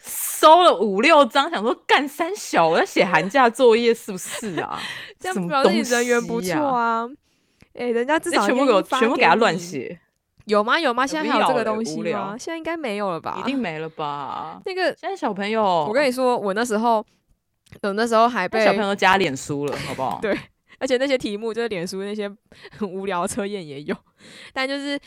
[0.01, 4.79] 收了五六张，想说干三小，我要写寒假作业是不是啊？
[5.19, 7.01] 这样表示你人缘不西错啊！
[7.01, 7.09] 啊。
[7.73, 9.99] 哎、人家至少全部给我全部给他乱写，
[10.45, 10.79] 有吗？
[10.79, 11.05] 有吗？
[11.05, 12.35] 现在必还有这个东西吗？
[12.35, 13.37] 现在应该没有了吧？
[13.39, 14.59] 一定没了吧？
[14.65, 17.05] 那个，现在小朋友，我跟你说，我那时候，
[17.81, 20.19] 我那时候还被小朋友加脸书了，好不好？
[20.23, 20.37] 对
[20.79, 22.31] 而且那些题目就是脸书那些
[22.77, 23.95] 很无聊的测验也有，
[24.53, 24.99] 但就是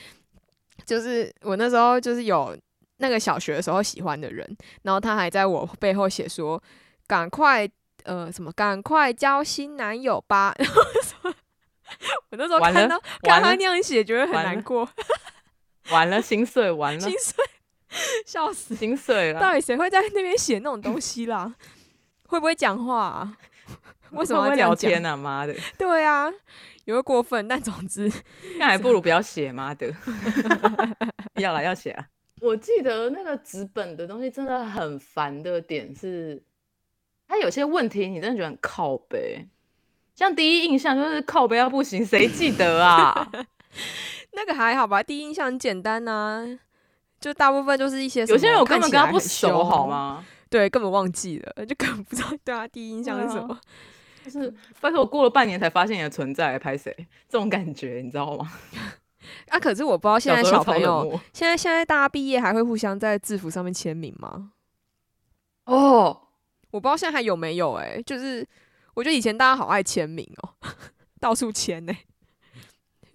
[0.85, 2.57] 就是我那时候就是有
[2.97, 6.61] 那个小学的时候喜欢的人，然后他还在我背后写说
[7.07, 7.69] 赶快
[8.03, 11.35] 呃什么赶快交新男友吧， 然后说
[12.31, 14.89] 我那时候看到看他那样写，觉得很难过，
[15.91, 17.45] 完了，心碎，完了心，碎，
[18.27, 18.75] 笑死。
[18.75, 19.41] 心碎了。
[19.41, 21.55] 到底谁会在那边写那种东西啦？
[22.31, 23.37] 会不会讲话、啊？
[24.13, 25.17] 为什么会聊天啊？
[25.17, 26.29] 妈的，对啊，
[26.85, 28.11] 有个过分，但总之，
[28.59, 29.93] 那还不如不要写，妈的！
[31.41, 32.07] 要了要写啊！
[32.41, 36.43] 我记得那个纸本的东西真的很烦的点是，
[37.29, 39.47] 它有些问题你真的觉得很靠背，
[40.15, 43.29] 像第一印象就是靠背要不行，谁记得啊？
[44.33, 45.03] 那个还好吧？
[45.03, 46.59] 第一印象很简单呐、
[47.21, 49.89] 就大部分就是一些什有些人我根本跟他不熟，好凶？
[49.89, 50.25] 吗？
[50.51, 53.59] 对，根本忘记了，就根本不知道对他第一印象是什么。
[54.23, 56.95] 就是但是，我过了半年才发现你的存在，拍谁？
[57.29, 58.53] 这种感觉你知道吗？
[59.49, 64.53] 啊，可是我不知道现在小朋友，现在现在大家毕业还会互相在制服上面签名吗？
[65.67, 66.29] 哦，
[66.71, 68.47] 我不知道现在还有没有哎、就是
[68.95, 70.55] 我觉得以前大家好爱签名哦、
[71.21, 71.93] 到处签呢、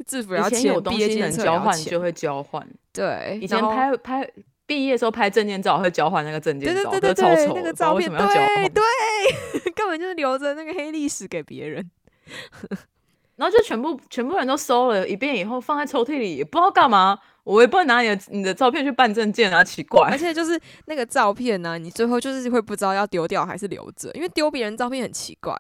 [0.08, 2.68] 制服也要签，有东毕业能交换就会交换。
[2.94, 4.32] 对，以前拍拍
[4.66, 11.90] 毕业的时候拍证件照会交换那个证件照，对对对对对，丑，那个照片，对对， 根本就是留着那个黑历史给别人。
[13.38, 17.20] 然后就全部全部人都收了一遍以后放在抽屉里，也不知道干嘛。
[17.44, 20.18] 我也不能拿你的你的照片去办证件啊，奇怪而。
[20.18, 25.54] 且就是那个照片呢、你最后就是会不知道要丢掉还是留着，因为丢别人照片很奇怪，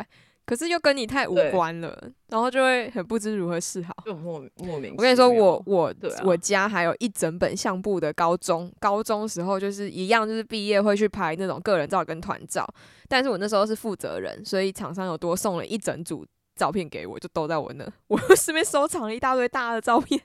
[0.45, 3.95] 可是又跟你太无关了，然后就会很不知如何是好。
[4.05, 4.93] 就莫名莫名。
[4.97, 12.67] 我跟你说，我我、啊我家还有一整本相簿的高中，高中时候就是一样，就是毕业会去拍那种个人照跟团照，
[13.07, 20.21] 但是我那时候是负责人，所以厂商有多送了一整组照片给我，就都在我那， 我顺便收藏了一大堆大的照片，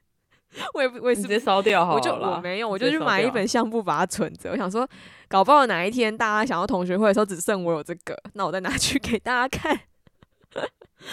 [0.74, 4.50] 我也不我也是直接烧掉好了我就我没有，我就去买一本相簿把它存着。
[4.50, 4.86] 我想说，
[5.28, 9.78] 搞不好哪一天大家想要同学会的时候，只剩我有这个，那我再拿去给大家看，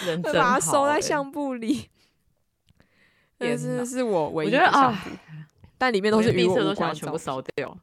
[0.06, 1.88] 人真会把它收在相簿里。
[3.38, 5.10] 也是是我唯我一的相觉得啊簿，
[5.78, 7.76] 但里面都我是与我都想全部烧掉，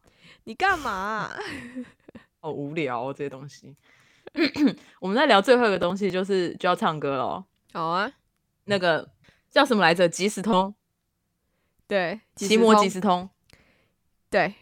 [0.44, 1.32] 你干嘛啊、
[2.41, 3.74] 好无聊哦这些东西。
[5.00, 7.46] 我们在聊最后一个东西，就是就要唱歌了哦。
[7.72, 8.12] 好啊，
[8.65, 9.10] 那个
[9.50, 10.10] 叫什么来着？
[10.10, 10.76] 即时通，
[11.88, 13.30] 对，即奇摩即时通。
[14.30, 14.54] 对，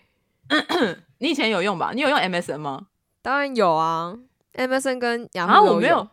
[1.18, 1.92] 你以前有用吧？
[1.96, 2.90] 你有用 MSN 吗？
[3.24, 4.16] 当然有啊
[4.54, 6.08] ，MSN 跟雅啊，虎都我没有。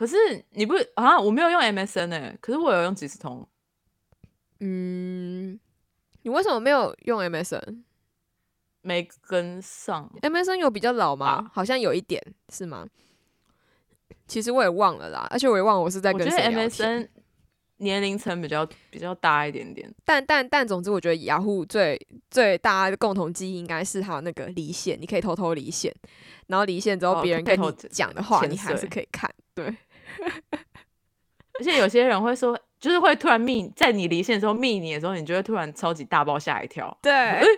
[0.00, 0.16] 可是
[0.52, 1.20] 你不啊？
[1.20, 3.46] 我没有用 MSN 哎、可是我有用即时通。
[4.60, 5.60] 嗯，
[6.22, 7.82] 你为什么没有用 MSN？MSN
[8.80, 10.10] 没跟上，
[10.58, 11.26] 有比较老吗？
[11.26, 12.86] 啊好像有一点是吗？
[14.26, 16.70] 其实我也忘了啦，而且我也忘了我是在跟谁聊天。
[16.70, 17.08] MSN
[17.76, 19.94] 年龄层比较比较大一点点。
[20.06, 25.94] 但但但，总之，我觉得雅虎最最大家的共同记忆应该是它有那个离线，你可以偷偷离线，
[26.46, 29.30] 然后离线之后哦别人跟你讲的话，潜你还是可以看。
[29.52, 29.76] 对，
[31.58, 37.12] 而且有些人会说，就是会突然密，在你离线的时候密你的时候，你就会突然超级大爆吓一跳，对。
[37.12, 37.44] 哎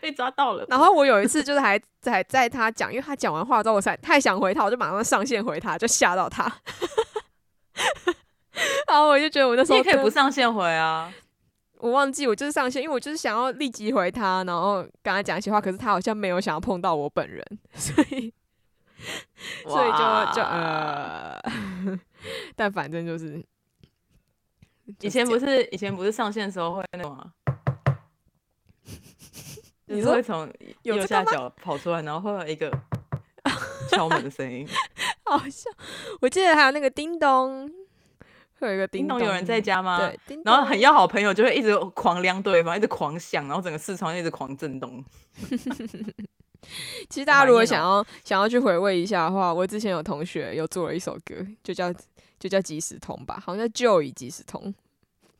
[0.00, 0.66] 被抓到了。
[0.68, 6.52] 然后我有一次就是还在在他讲，因为他讲完话之后，我才太想回他，我就马上上线回他，就吓到他。
[8.88, 11.12] 然后我就觉得我那时你也可以不上线回啊，
[11.78, 17.42] 我忘记我就是上线，因为我就是想要立即回他，然后跟他讲一些话，可是他好像没有想要碰到我本人，
[17.74, 18.34] 所以
[19.66, 19.98] 所以就
[20.34, 21.40] 就呃，
[22.56, 23.42] 但反正就是
[25.00, 27.32] 以前不是是以前不是上线的时候会那种啊，
[29.86, 32.70] 你说是会从右下角跑出来，然后会有一个
[33.90, 34.66] 敲门的声音。
[35.24, 35.72] 好像，
[36.20, 37.68] 我记得还有那个叮咚，
[38.60, 39.98] 会有一个，叮咚，有人在家吗？
[39.98, 45.02] 对，叮然后很要好朋友就会一直狂量对方，一直狂响，然后整个视窗一直狂震动。
[47.10, 51.92] 其实大家如果想要想要去回味一下的话，我之前有同学有做了一首歌，就叫
[52.38, 54.74] 就叫即时通吧，好像叫 Joy 即时通。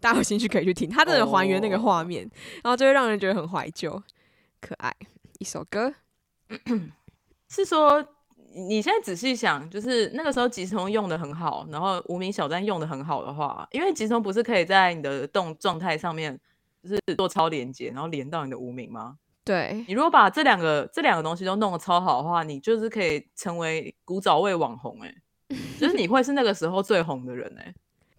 [0.01, 2.31] 大家有兴趣可以去听，他真的还原那个画哦面，
[2.63, 4.03] 然后就会让人觉得很怀旧、
[4.61, 4.95] 可爱。
[5.39, 5.93] 一首歌，
[7.49, 8.07] 是说
[8.55, 16.39] 你现在仔细想，就是那个时候即时通用的很好，然后无名小站用的很好的话，因为即时通不是可以在你的动状态上面
[16.83, 19.17] 就是做超连接，然后连到你的无名吗？
[19.45, 25.15] 对，你如果把这两个这两个东西都弄得超好的话，你就是可以成为古早味网红哎、
[25.79, 27.75] 就是你会是那个时候最红的人哎、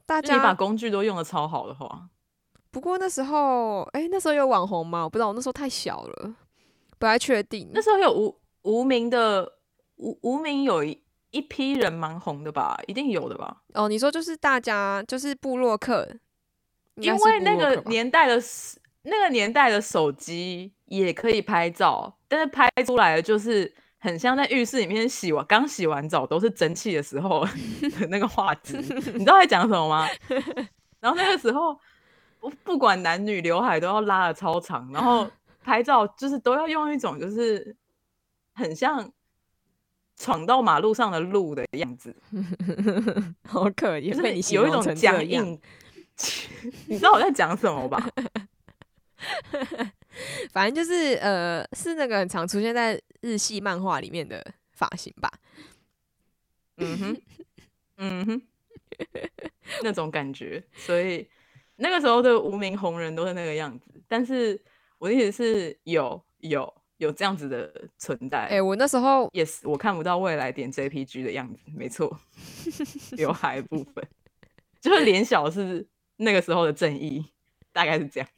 [0.05, 2.09] 大家你把工具都用的超好的话，
[2.69, 5.03] 不过那时候，哎、那时候有网红吗？
[5.03, 6.35] 我不知道，我那时候太小了，
[6.99, 7.71] 不太确定。
[7.73, 9.51] 那时候有无无名的
[9.95, 13.63] 无无名有一一批人蛮红的吧，一定有的吧？
[13.73, 16.07] 哦，你说就是大家就是部落客，
[16.97, 18.39] 应因为那个年代的
[19.01, 27.45] 那个年代的手机也可以拍照，但是拍出来的就是很像在浴室里面洗完刚洗完澡都是蒸汽的时候
[27.99, 28.77] 的那个画质。
[29.13, 30.07] 你知道在讲什么吗？
[30.99, 31.79] 然后那个时候
[32.39, 35.27] 不不管男女，刘海都要拉的超长，然后
[35.63, 37.75] 拍照就是都要用一种就是
[38.53, 39.11] 很像
[40.17, 42.15] 闯到马路上的路的样子，
[43.47, 45.15] 好可怜，就是有一种成这样。
[45.15, 45.59] 僵硬。
[46.87, 48.07] 你知道我在讲什么吧？
[50.51, 55.29] 反正就是呃，是那个很常出现在日系漫画里面的发型吧。
[56.77, 57.21] 嗯哼，
[57.97, 58.41] 嗯哼，
[59.83, 61.27] 那种感觉，所以
[61.77, 63.89] 那个时候的无名红人都是那个样子。
[64.07, 64.61] 但是
[64.97, 68.45] 我的意思是有有有这样子的存在。
[68.47, 72.19] 哎、我那时候 yes，我看不到未来点 JPG 的样子，没错，
[73.17, 74.05] 刘海部分
[74.81, 77.25] 就是脸小是那个时候的正义，
[77.71, 78.29] 大概是这样。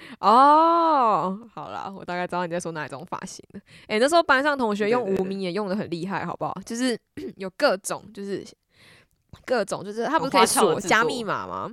[0.20, 3.60] 哦，好啦，我大概知道你在说哪一种发型了。
[3.86, 6.54] 哎、那时候班上同学用无名也用的很厉害，好不好？
[6.64, 6.98] 就是
[7.36, 8.44] 有各种，就是
[9.44, 11.70] 各种，就是他不是可以锁加密码吗？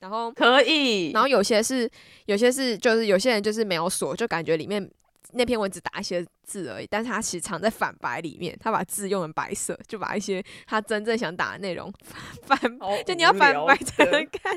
[0.00, 1.90] 然后可以，然后有些是，
[2.26, 4.86] 有些是，就是有些人就是没有锁，就感觉里面
[5.32, 11.90] 那篇文只打一些字而已，但是他其实藏在反白里面，他把字用成白色，就把一些他真正想打的内容
[12.44, 14.54] 反，好就你要反白才能看。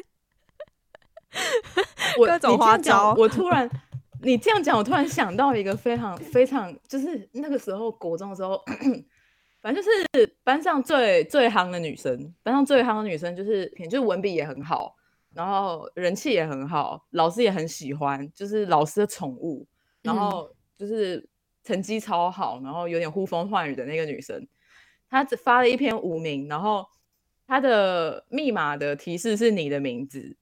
[2.17, 3.69] 我各种花讲招 我突然，
[4.23, 8.63] 你这样讲，我突然想到一个非常非常，就是那个时候国中的时候，
[9.61, 14.95] 反正就是班上最最夯的女生，班上最夯的女生就是就是文笔也很好，
[15.33, 19.67] 然后人气也很好，老师也很喜欢，就是老师的宠物，
[20.01, 21.27] 然嗯后就是
[21.63, 24.47] 成绩超好，然后有点呼风唤雨的那个女生，
[25.09, 26.85] 她只发了一篇无名，然后
[27.45, 30.37] 她的密码的提示是你的名字。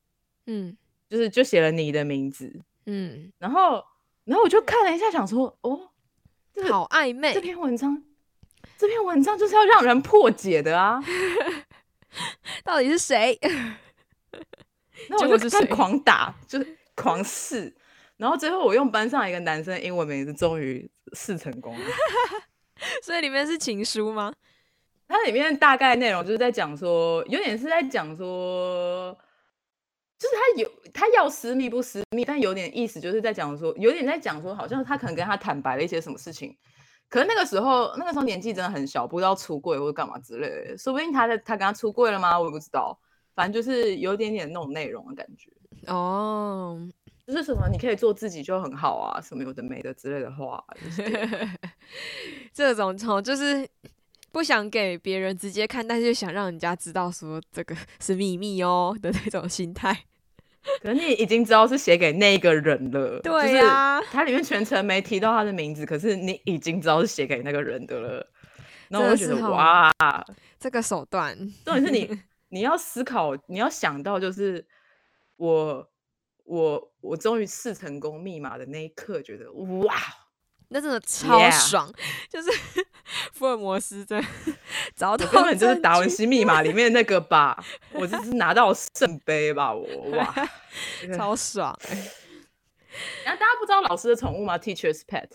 [0.48, 0.76] 嗯
[1.10, 2.52] 就是就写了你的名字，
[2.86, 3.84] 嗯，然后
[4.24, 5.92] 然后我就看了一下，想说哦，
[6.54, 7.42] 这个好暧昧这。
[7.42, 8.04] 篇文章，
[8.78, 11.00] 这篇文章就是要让人破解的啊。
[12.64, 13.38] 到底是谁？
[15.10, 17.76] 那我就看结果是狂打，就是狂试，
[18.18, 21.86] 然后最后我用班上一个男生的英文名字，终于试成功了。
[23.04, 24.34] 所以里面是情书吗？
[25.08, 29.16] 它里面大概内容就是在讲说，有点是在讲说，
[30.18, 36.56] 就是他有他要私密不私密，但有点意思就是在讲说，有点在讲说，好像他可能跟他坦白了一些什么事情，
[37.10, 42.40] 可是那个时候那个时候年纪真的很小，不知道出柜或者干嘛之类的，说不定他在他跟他出柜了吗？
[42.40, 42.98] 我也不知道，
[43.36, 45.52] 反正就是有点点那种内容的感觉，
[45.88, 46.80] 哦，
[47.28, 50.64] 就是什么你可以做自己就很好啊，什么有的没的之类的话，
[52.54, 53.68] 这种从就是
[54.36, 59.98] 不想给别人直接看，但是又想让人家知道说这个 是秘密哦的那种心态。
[60.84, 68.30] 可是你已经知道是写给那个人了，对呀、它里面全程没提到他的名字，可是你已经知道是写给那个人的了。
[68.90, 69.90] 然后我就觉得哇，
[70.60, 74.68] 这个手段， 重点是你你要思考，你要想到就是
[75.38, 75.90] 我
[76.44, 79.96] 我我终于试成功密码的那一刻，觉得哇，
[80.70, 81.94] 那真的超 Yeah 爽
[82.30, 82.50] 就是
[83.34, 84.28] 福尔摩斯真的
[84.96, 90.34] 找到我根本就是证达文西密码里面那个吧， 我只是拿到圣杯吧，我哇，
[91.16, 91.96] 超爽、欸，
[93.26, 95.30] 然后大家不知道老师的宠物吗？Teacher's pet，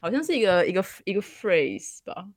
[0.00, 2.28] 好像是一个一个一个 phrase 吧。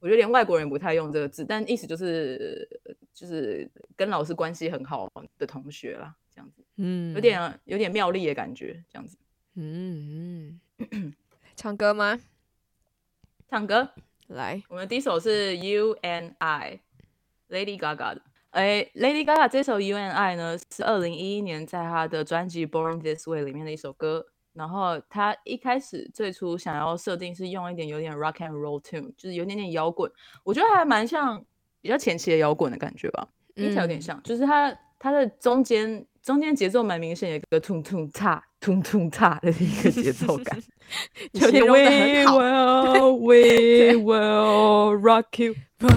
[0.00, 2.68] 我觉得连外国人不太用这个字，但意思就是
[3.12, 9.16] 就是跟老师关系很好的同学啦，这样子，嗯，有点有点妙丽的感觉，这样子。
[9.56, 11.14] 嗯嗯，
[11.58, 12.20] 唱歌吗？
[13.50, 13.90] 唱歌，
[14.28, 18.22] 来，我们第一首是 You and I，Lady Gaga 的。
[18.50, 24.24] 哎，Lady Gaga 这首 You and I 呢，是二零一一年在她的专辑《Born This Way》里面的一首歌。
[24.52, 30.08] 然后她一开始最初想要设定是用一点有点 rock and roll tune，就是有点点摇滚，
[30.44, 31.44] 我觉得还蛮像
[31.80, 40.62] 比较前期的摇滚的感觉吧，听起来有点嗯像，就是它它的中间中间节奏蛮明显，有一个突突踏突突踏的一个节奏感。
[41.32, 45.54] 你形容得很好 We will, we will rock you，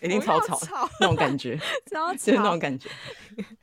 [0.00, 1.58] 一定超吵吵，那种感觉，
[1.90, 2.88] 超就是那种，感觉。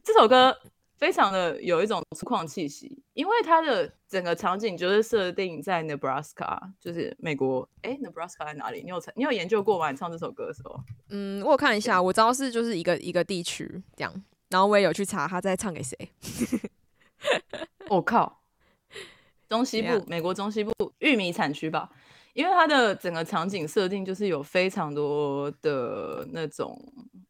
[0.04, 0.56] 这首歌
[0.98, 7.68] 非常的有一种粗犷气息，因为它的整个场景就是设定在 Nebraska，就是美国。
[7.82, 8.82] 哎，Nebraska 在哪里？
[8.84, 9.90] 你有你有研究过吗？
[9.92, 10.78] 你唱这首歌的时候？
[11.10, 14.14] 嗯，我有看一下，我知道是就是一个一个地区这样，
[14.54, 15.98] 然后我也有去查他在唱给谁，
[17.90, 18.44] 我、靠，
[19.50, 21.90] 中西部，美国中西部玉米产区吧，
[22.34, 26.80] 因为它的整个场景设定就是有非常多的那种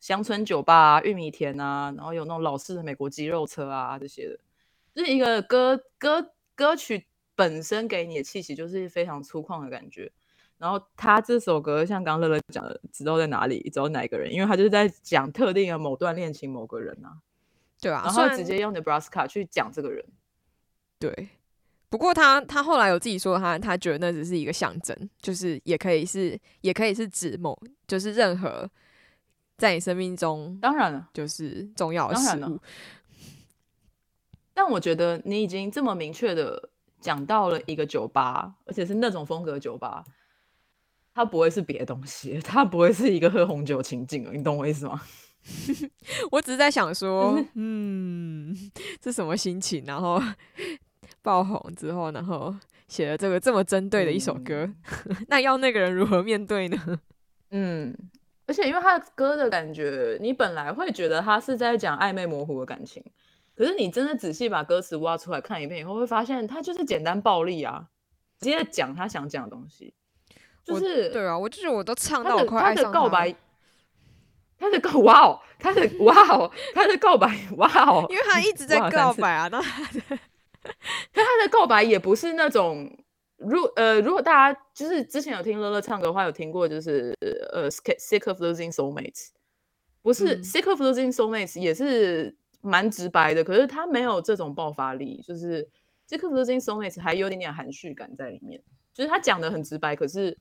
[0.01, 4.37] 乡村酒吧、啊、玉米田啊，然后有那种老式的美国肌肉车啊这些的，
[4.93, 10.11] 就是一个歌歌歌曲本身给你的气息就是非常粗犷的感觉。
[10.63, 17.17] 然后他这首歌像刚刚乐乐讲的，知道在哪里，知道哪一个人，因为他就是在讲特定的某段恋情某个人啊，
[17.81, 20.05] 对啊，然后直接用 Nebraska 去讲这个人。
[20.97, 21.27] 对。
[21.89, 28.67] 不过他他后来有自己说他他觉得那只是一个象征，就是也可以是也可以是指某就是任何
[29.57, 31.09] 在你生命中当然了。
[31.13, 32.57] 就是重要的事物。
[34.53, 36.69] 但我觉得你已经这么明确的
[37.01, 40.05] 讲到了一个酒吧，而且是那种风格的酒吧，
[41.13, 45.01] 它不会是别的东西，它不会是一个喝红酒情境了，你懂我意思吗？
[46.31, 48.55] 我只是在想说，嗯，
[49.03, 49.83] 是什么心情？
[49.85, 50.21] 然后
[51.21, 52.55] 爆红之后，然后
[52.87, 54.69] 写了这个这么针对的一首歌，
[55.27, 56.99] 那要那个人如何面对呢？
[57.51, 57.93] 嗯，
[58.47, 63.03] 而且因为他的歌的感觉，你本来会觉得他是在讲暧昧模糊的感情，
[63.55, 67.89] 可是你真的仔细把歌词挖出来看一遍以后，会发现他就是简单暴力啊，
[68.39, 69.93] 直接讲他想讲的东西，
[70.63, 73.35] 就是对啊，我就觉得我都唱到我他的他快爱上了的告白，
[74.57, 80.19] 他的告哇哦，他的哇哦，他的告白哇哦，因为他一直在告白啊，那他的
[81.11, 82.89] 他的告白也不是那种，
[83.37, 87.13] 如呃，如果大家就是之前有听乐乐唱歌的话，有听过就是
[87.51, 89.29] 呃，sick sick of losing soulmates，
[90.01, 90.43] 不是、嗯。
[90.43, 95.67] Sick of losing soulmates 也是蛮直白的，可是他没有这种爆发力，就是
[96.07, 100.37] sick of losing soulmates 还有点点含蓄感在里面，就是他讲的很直白，可是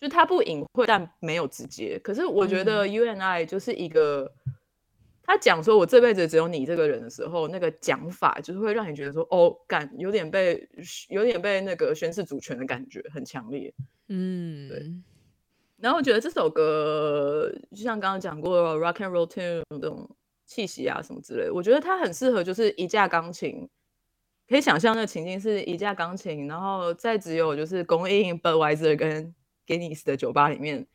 [0.00, 1.98] 就他不隐晦，但没有直接。
[2.02, 4.32] 可是我觉得 You and I 就是一个。
[5.28, 10.68] 他讲说“我这辈子只有你”这个人的时候，那个讲法就是会让你觉得说，哦，感有点被
[11.08, 13.74] 有点被那个宣示主权的感觉很强烈。
[14.06, 14.94] 嗯，对
[15.78, 20.08] 然后我觉得这首歌就像刚刚讲过 rock and roll tune 这种
[20.44, 23.68] 气息啊什么之类的，我觉得它很适合就是一架钢琴，
[24.48, 29.34] 可以想象那个情境是一架钢琴，然后再只有就是供应 Budweiser 跟
[29.66, 30.86] Guinness 的酒吧里面。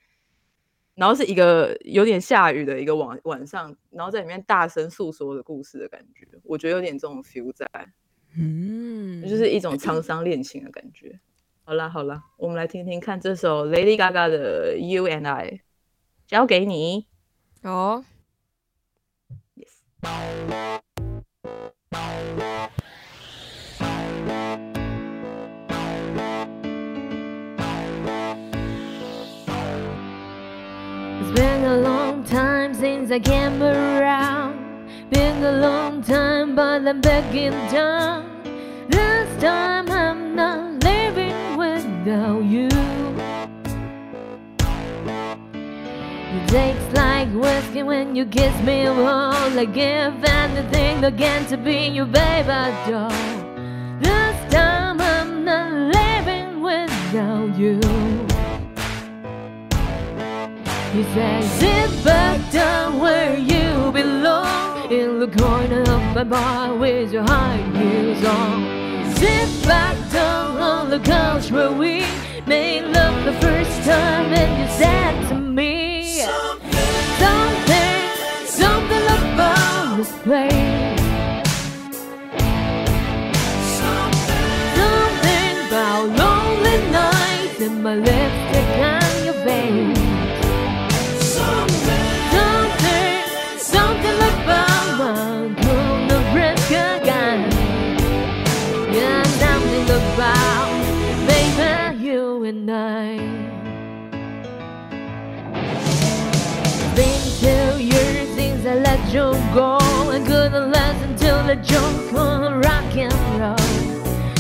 [0.94, 7.66] 然后是一个有点下雨的一个晚晚上，然后在里面大声诉说的故事的感觉，我觉得有点这种 feel 在，
[8.38, 11.18] 嗯，就是一种沧桑恋情的感觉。
[11.64, 15.62] 好啦好啦，我们来听听看这首 Lady Gaga 的 You and I，
[16.28, 17.08] 交给你。
[17.64, 18.04] 哦
[19.56, 19.82] ，Yes。
[32.72, 34.88] time since I came around.
[35.10, 38.26] Been a long time, but I'm back in town.
[38.90, 42.70] This time I'm not living without you.
[46.34, 51.88] It takes like whiskey when you kiss me all I give anything again to be
[51.88, 52.48] your baby
[52.88, 53.10] doll
[54.00, 58.31] This time I'm not living without you
[60.94, 64.92] he says, sit back down where you belong.
[64.92, 69.16] In the corner of my bar with your high heels on.
[69.16, 72.04] Sit back down on the couch where we
[72.46, 78.02] made love the first time And you said to me Something,
[78.46, 81.00] something about this place
[83.80, 90.01] Something about lonely nights And my lipstick on your face
[109.12, 109.78] since I let you go.
[110.10, 111.56] I couldn't last until the
[112.14, 113.56] on rock and roll.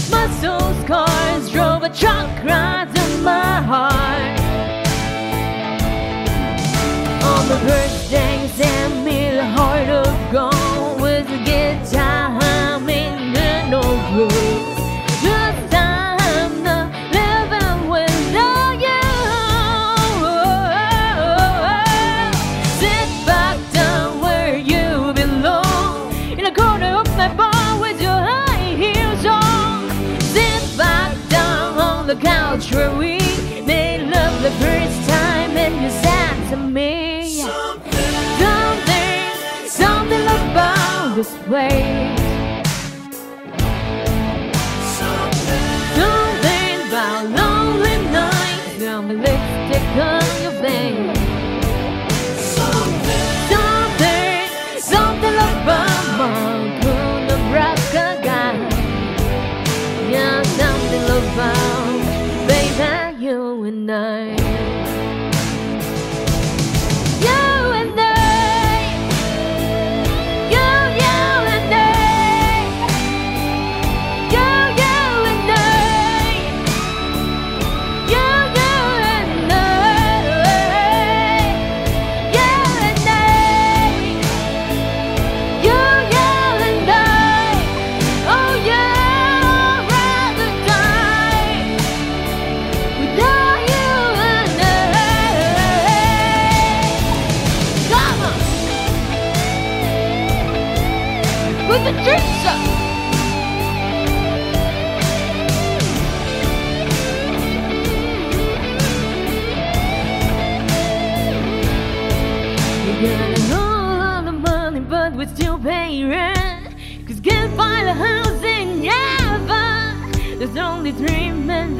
[0.09, 4.39] My soul scars drove a truck right to my heart.
[7.23, 10.50] On the birthday, sent me the heart of gold
[41.21, 42.15] this way.
[45.99, 48.79] Something about lonely nights.
[48.79, 51.21] Now my lipstick on your face.
[63.91, 64.40] night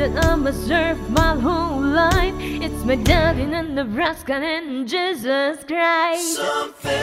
[0.02, 2.34] that I'ma serve my whole life.
[2.40, 6.38] It's my dad in Nebraska and Jesus Christ.
[6.38, 6.98] Something,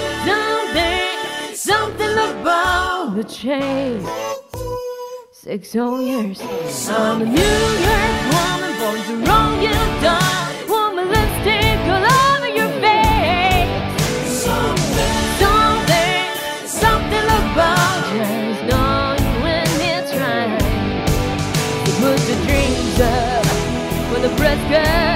[1.55, 4.05] something about the change.
[5.31, 6.41] Six whole years.
[6.91, 7.55] I'm a New
[7.87, 10.48] York woman, born to roll you down.
[24.69, 25.08] scared.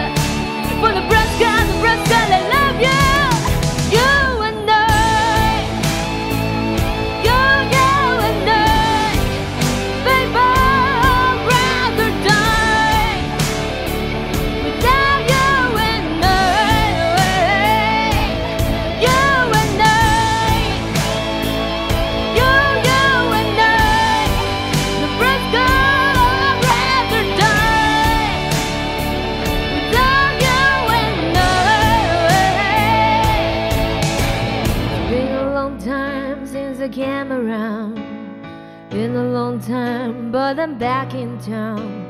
[40.54, 42.04] But I'm back in town.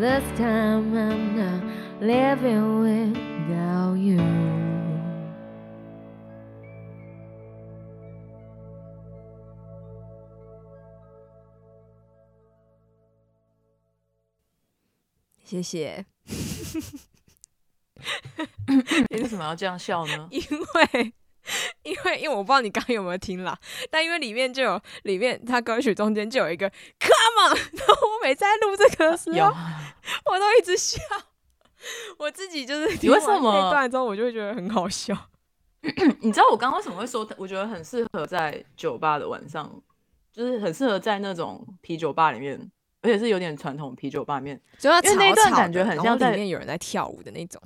[0.00, 1.62] This time I'm not
[2.00, 4.18] living without you.
[15.44, 16.04] 谢谢。
[19.10, 20.26] 你为什么要这样笑呢？
[20.32, 21.14] 因为
[21.86, 23.56] 因为因为我不知道你刚刚有没有听啦，
[23.90, 26.68] 但因为里面就有里面它歌曲中间就有一个
[26.98, 29.54] Come on， 然后我每次在录这个的时有候，
[30.32, 31.00] 我都一直笑。
[32.18, 35.16] 我自己就是你听完为什么那段之后，我就会觉得很好笑。
[36.20, 39.70] 你知道我刚刚为什么会说，我觉得很适合在酒吧的晚上，
[40.32, 42.58] 就是很适合在那种啤酒吧里面，
[43.02, 47.62] 而且是有点传统啤酒吧里面，就要因为那一段感觉很像在里面有人在跳舞的那种。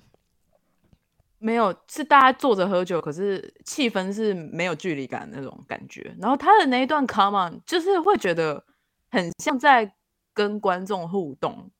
[1.42, 6.14] 没有是大家坐着喝酒，可是气氛是没有距离感的那种感觉。
[6.20, 8.62] 然后他的那一段 come on，就是会觉得
[9.10, 9.90] 很像在
[10.34, 11.70] 跟观众互动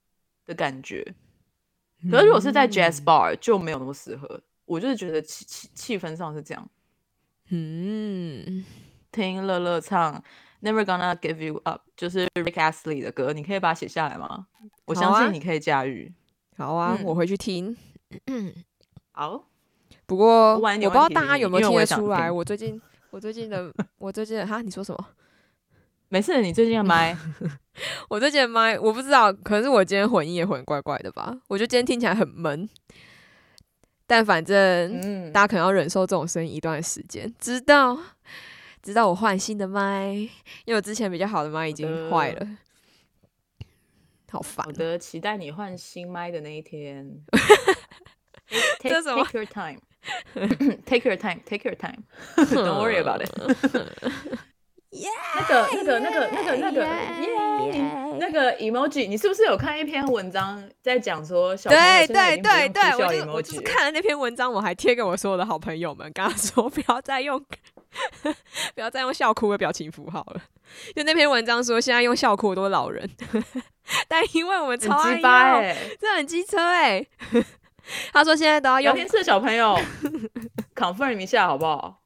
[0.47, 1.15] 的感觉。
[2.11, 6.71] 可是如果是在 jazz 嗯 bar 就没有那么适合，我就是觉得气气气氛上是这样。
[7.51, 8.65] 嗯，
[9.13, 10.25] 听乐乐唱
[10.63, 14.47] Never Gonna Give You Up，就是 Rick Astley 的歌，你可以把它写下来吗？
[14.87, 16.11] 我相信你可以驾驭。
[16.57, 17.77] 好啊，嗯我回去听。
[19.13, 19.50] 好，
[20.11, 25.07] 不过我不知道大家有没有听得出来，听我最近我最近的我最近的哈，你说什么？
[26.11, 27.17] 没事，你最近的麦
[28.11, 31.33] 我最近的麦我不知道，可能是我今天混音也混怪怪的吧。
[31.47, 32.69] 我觉得今天听起来很闷，
[34.05, 37.97] 但反正嗯，大家可能要忍受这种声音一段时间，直到
[38.83, 40.09] 直到我换新的麦，
[40.65, 42.49] 因为我之前比较好的麦已经坏了，
[44.33, 44.73] 好烦好。
[44.73, 47.23] 的，期待你换新麦的那一天。
[48.83, 49.81] 这什么 take your time.
[50.87, 51.41] take your time.
[51.45, 52.05] Take your time.
[52.37, 53.31] Don't worry about it.
[54.93, 57.81] 那个、那个、那个、那个、那个，耶！
[58.19, 67.41] 那个 emoji，你是不是有看一篇文章在讲说小朋友对现在已对对对，经不用哭笑我就我就是看了那篇文章，我还贴给我所有的好朋友们，跟他说不要再用
[68.75, 70.43] 不要再用笑哭的表情符号了。
[70.95, 73.09] 就那篇文章说，现在用笑哭的都是老人，
[74.09, 75.77] 但因为我们超爱用，哎！
[76.01, 77.07] 这很机车哎、
[78.13, 79.79] 他说现在都要用，聊天室的小朋友
[80.75, 82.01] confirm 一下好不好？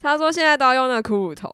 [0.00, 1.50] 他说现在都要用那个骷髅头，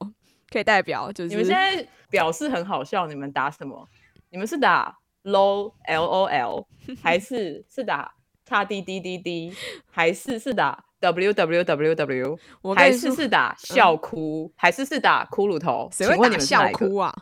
[0.50, 3.86] 可以代表就是你们现在表示很好笑，你们打什么？
[4.30, 6.66] 你们是打 lol l o l，
[7.02, 8.12] 还是 是打
[8.44, 9.52] 叉 d d d d，
[9.90, 12.38] 还是是打 w w w w，
[12.74, 15.88] 还是是打笑哭，还是是打骷髅头？
[15.92, 16.78] 谁请问你们是会打笑？
[16.78, 17.14] 哭啊？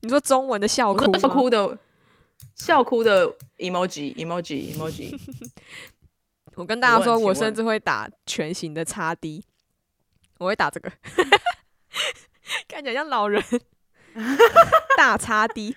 [0.00, 1.78] 你说中文的笑哭笑哭的
[2.54, 3.26] 笑哭的
[3.58, 5.18] emoji emoji emoji，
[6.54, 9.44] 我跟大家说，我甚至会打全形的叉 D，
[10.38, 10.90] 我会打这个，
[12.68, 13.42] 看起来像老人，
[14.96, 15.76] 大叉 D，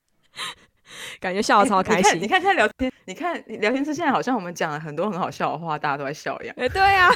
[1.20, 2.20] 感觉笑的超开心。
[2.20, 6.54] 你看你看现在聊天，你看聊天室现在好像我们讲了很多很好笑的话，大家都在笑一样。
[6.58, 7.10] 哎、对啊，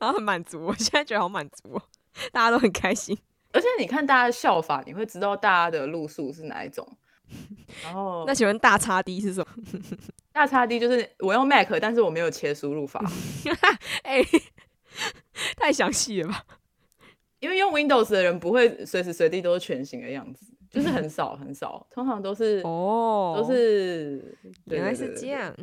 [0.00, 1.82] 然后很满足，我现在觉得好满足哦，
[2.32, 3.16] 大家都很开心。
[3.52, 6.86] 而且你看大家的笑法，你会知道大家的路数是哪一种。
[7.84, 9.80] 然后 那请问大叉 D 是什么？
[10.32, 13.02] 大叉 D 就是我用 Mac，但是我没有切输入法，
[14.04, 14.22] 哎、
[15.56, 16.44] 太详细了吧？
[17.40, 25.54] 因为用 Windows 的人不会随时随地都是全形的样子，就是很少很少，通常都是、哦，都是原来是这样。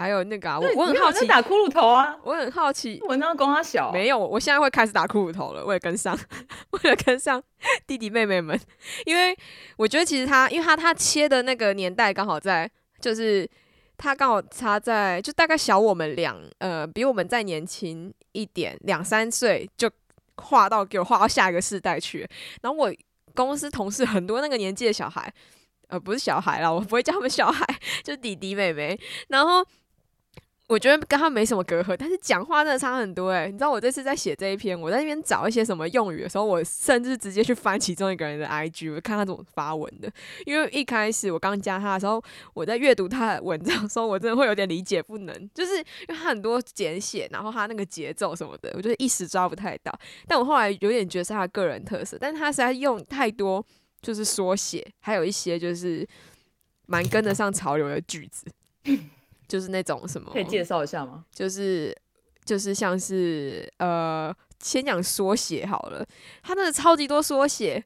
[0.00, 6.18] 还有那个啊，我很好奇，打骷髅头啊，我很好奇，文章公他小，没有，我现在会开始打骷髅头了，为了跟上，
[6.72, 7.42] 为了跟上
[7.86, 8.58] 弟弟妹妹们，
[9.04, 9.36] 因为
[9.76, 13.46] 我觉得其实他，因为他他切的那个年代刚好在，就是
[13.98, 19.90] 他刚好差在，就大概小我们两，呃，比我们再年轻一点，两三岁就
[20.36, 22.26] 划到给我划到下一个世代去，
[22.62, 22.90] 然后我
[23.34, 25.30] 公司同事很多那个年纪的小孩，
[25.88, 27.66] 呃，不是小孩啦，我不会叫他们小孩，
[28.02, 28.98] 就是弟弟妹妹，
[29.28, 29.62] 然后。
[30.70, 40.08] 我觉得跟他没什么隔阂，但是讲话真的差很多诶、你知道我这次在写这一篇，我在那边找一些什么用语的时候，我甚至直接去翻其中一个人的 IG，我看他怎么发文的。
[40.46, 42.22] 因为一开始我刚加他的时候，
[42.54, 49.92] 我在阅读他的文章的时候，我真的会有点理解不能，就是因为他很多简写，然后他那个节奏什么的，我觉得一时抓不太到。
[50.28, 53.64] 但我后来有点觉得是他个人特色，但是他实在用太多
[54.00, 56.06] 就是缩写，还有一些就是
[56.86, 58.46] 蛮跟得上潮流的句子。
[59.50, 61.24] 就是那种什么，可以介绍一下吗？
[61.32, 61.92] 就是
[62.44, 66.06] 就是像是呃，先讲缩写好了，
[66.44, 67.84] 他那个超级多缩写。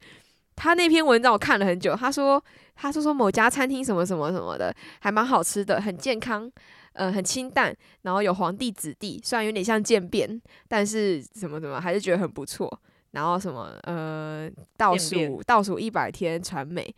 [0.57, 2.41] 他那篇文章我看了很久，他说
[2.77, 6.49] 他说说某家餐厅什么什么什么的，还蛮好吃的，很健康，
[6.93, 12.71] 呃，很清淡，然后有皇帝子弟，虽然有点像渐变，但是什么什么还是觉得很不错。
[13.13, 16.95] 然后什么呃，倒数倒数一百天传媒，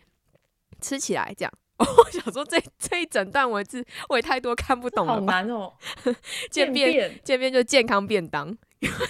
[0.81, 1.53] 吃起来这样。
[1.79, 5.33] 我想说这这一整段文字我也太多看不懂好了吧？
[5.35, 5.73] 难哦，
[6.51, 8.57] 渐变变渐变就健康便当，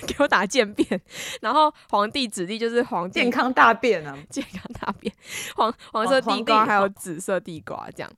[0.07, 1.01] 给我打渐变，
[1.41, 5.15] 然后皇帝子弟就是皇帝健康大便啊，健康大便，
[5.55, 8.11] 黄黄色地瓜还有紫色地瓜这样，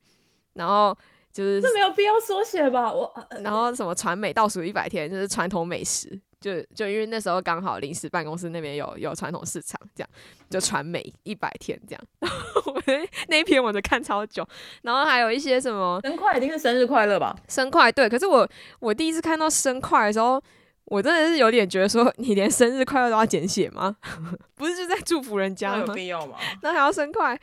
[0.54, 0.96] 然后
[1.30, 2.90] 就是这没有必要缩写吧？
[2.90, 10.08] 我然后什么传美倒数一百天就是传统美食，就就因为那时候刚好临时办公室那边有有传统市场，这样
[10.48, 12.02] 就传媒一百天这样，
[12.66, 12.82] 我
[13.28, 14.46] 那一篇我就看超久，
[14.82, 17.36] 然后还有一些什么生快一定是生日快乐吧？
[17.48, 18.48] 生快对，可是我
[18.80, 20.40] 我第一次看到生快的时候，
[20.84, 23.96] 我真的是有点觉得说，你连生日快乐都要简写吗？
[24.54, 25.94] 不是就在祝福人家那有吗？
[25.94, 26.36] 必要吗？
[26.62, 27.38] 那还要生快，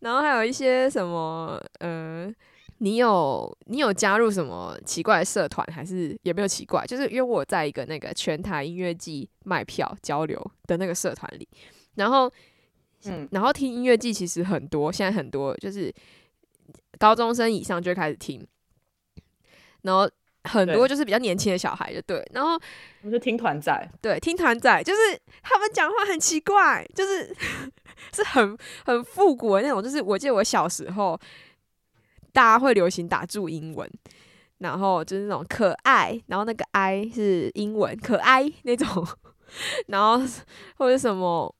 [0.00, 2.32] 然后还有一些什么呃，
[2.78, 6.86] 你有你有加入什么奇怪的社团，还是也没有奇怪？
[6.86, 11.48] 就是因为我在一个那个全台音乐季卖票交流的那个社团里，
[11.96, 12.32] 然后
[13.04, 15.92] 嗯，然后听音乐季其实很多，现在很多就是
[16.98, 18.46] 高中生以上就开始听，
[19.82, 20.08] 然后
[20.44, 22.60] 很多就是比较年轻的小孩就对，然后我
[23.02, 27.34] 们是听团仔，对，听团仔就是他们讲话很奇怪，就是
[28.14, 29.82] 是很很复古的那种。
[29.82, 31.18] 就是我记得我小时候，
[32.32, 33.90] 大家会流行打注英文，
[34.58, 39.06] 然后就是那种可爱，然后那个 I 是英文可爱那种，
[39.88, 40.20] 然后
[40.76, 41.54] 或者什么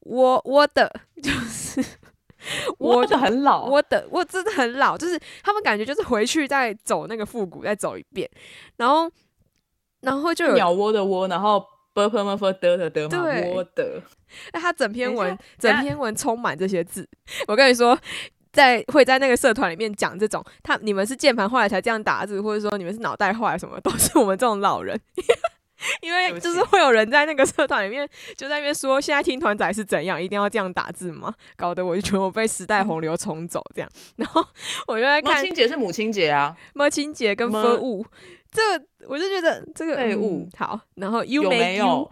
[0.00, 0.90] 我我的
[1.22, 1.84] 就是
[2.78, 8.28] 我我的很老，我的我真的很老，就是他们感觉就是回去再走那个复古再走一遍，
[8.76, 9.10] 然后
[10.00, 11.60] 然后就有鸟窝的窝，然后
[11.92, 13.52] b p m f 的的的嘛，对。
[13.52, 14.02] 窝的，
[14.52, 17.06] 那他整篇文，整篇文充满这些字。
[17.48, 17.98] 我跟你说，
[18.52, 25.00] 在会在那个社团里面讲这种，他你们是键盘坏了才这样打字，或者说你们是脑袋坏了什么，都是我们这种老人。
[26.02, 31.34] 因为就是会有人在那个社团里面就在那边说，现在听团仔是怎样，一定要这样打字吗？
[31.56, 33.88] 搞得我就觉得我被时代洪流冲走这样。
[34.16, 34.44] 然后
[34.86, 38.04] 我就在母看亲节是母亲节啊，母亲节跟么分物，
[38.52, 38.60] 这
[39.08, 40.78] 我就觉得这个嗯废物好。
[40.96, 42.10] 然后 you 有没 you 有？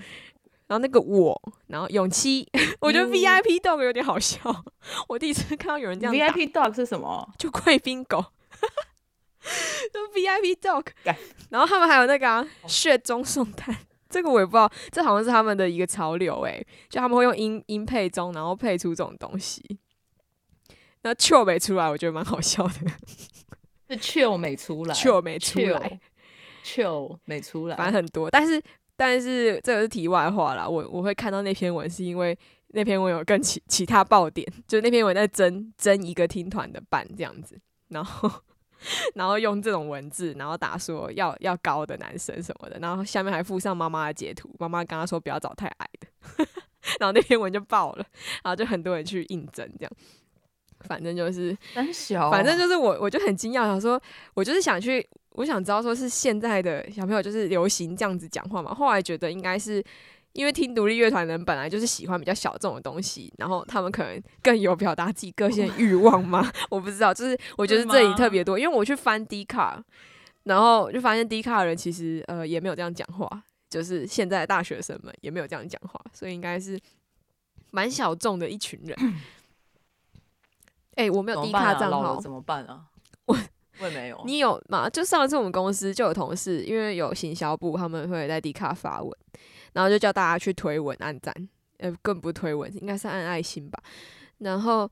[0.69, 2.49] 然后那个我，然后勇气，
[2.81, 4.39] 我觉得 VIP dog 有点好笑。
[5.09, 7.29] 我第一次看到有人这样打 VIP dog 是什么？
[7.39, 8.25] 就贵宾狗，
[9.93, 11.17] 就 VIP dog 干。
[11.51, 13.75] 然后他们还有那个、啊、血中送炭，
[14.11, 19.79] 这个我也不知道，这好像是他们的一个潮流诶、就他们会用音音配中，然后配出这种东西。
[21.03, 22.71] 那 chill 没出来，我觉得蛮好笑的
[23.89, 25.99] 是 chill 没出来，chill 没出来
[26.63, 28.61] ，，chill 没出来，反正很多，但是
[28.99, 30.69] 但是这个是题外话啦。
[30.69, 32.37] 我我会看到那篇文，是因为
[32.69, 38.31] 那篇文有跟其其他爆点，就那篇文在争争一个听团的伴这样子，然后
[39.15, 46.09] 然后用这种文字，然后打说要要高的男生什么的，然后下面还附上妈妈的截图，妈妈跟他说不要找太矮的，
[47.01, 48.05] 然后那篇文就爆了，
[48.43, 49.93] 然后就很多人去应征这样。
[50.87, 54.01] 反正就是， 很小啊，反正就是我，我就很惊讶，想说，
[54.35, 58.75] 我就是想去，我想知道说是现在的小朋友就是流行这样子讲话嘛。
[58.75, 59.83] 后来觉得应该是
[60.35, 66.49] 因为听独立乐团的人本来就是喜欢比较小众的东西，然后他们可能更有表达自己个性的欲望嘛。
[66.71, 69.83] 我不知道，就是我觉得这里特别多，因为我去翻 D 卡，
[70.45, 73.29] 然后就发现 D 卡的人其实呃也没有这样讲话，
[73.69, 76.79] 就是现在的大学生们也没有这样讲话，所以应该是
[77.71, 78.97] 蛮小众的一群人。
[80.99, 81.75] 哎、我没有怎么 D 办啊？
[81.75, 82.87] 卡账号，怎么办啊？
[83.27, 83.37] 我
[83.81, 84.91] 我也没有，你有吗？
[84.91, 89.11] 就上次我们公司就有同事，因为有行销部，他们会在低卡发文，
[89.73, 91.33] 然后就叫大家去推文、按赞，
[91.79, 93.81] 呃，更不推文，应该是按爱心吧。
[94.39, 94.91] 然后，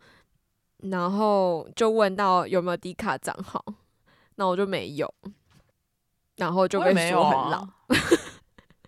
[0.78, 3.64] 然后就问到有没有低卡账号，
[4.36, 5.12] 那我就没有，
[6.36, 7.58] 然后就被说很老。
[7.66, 7.74] 啊。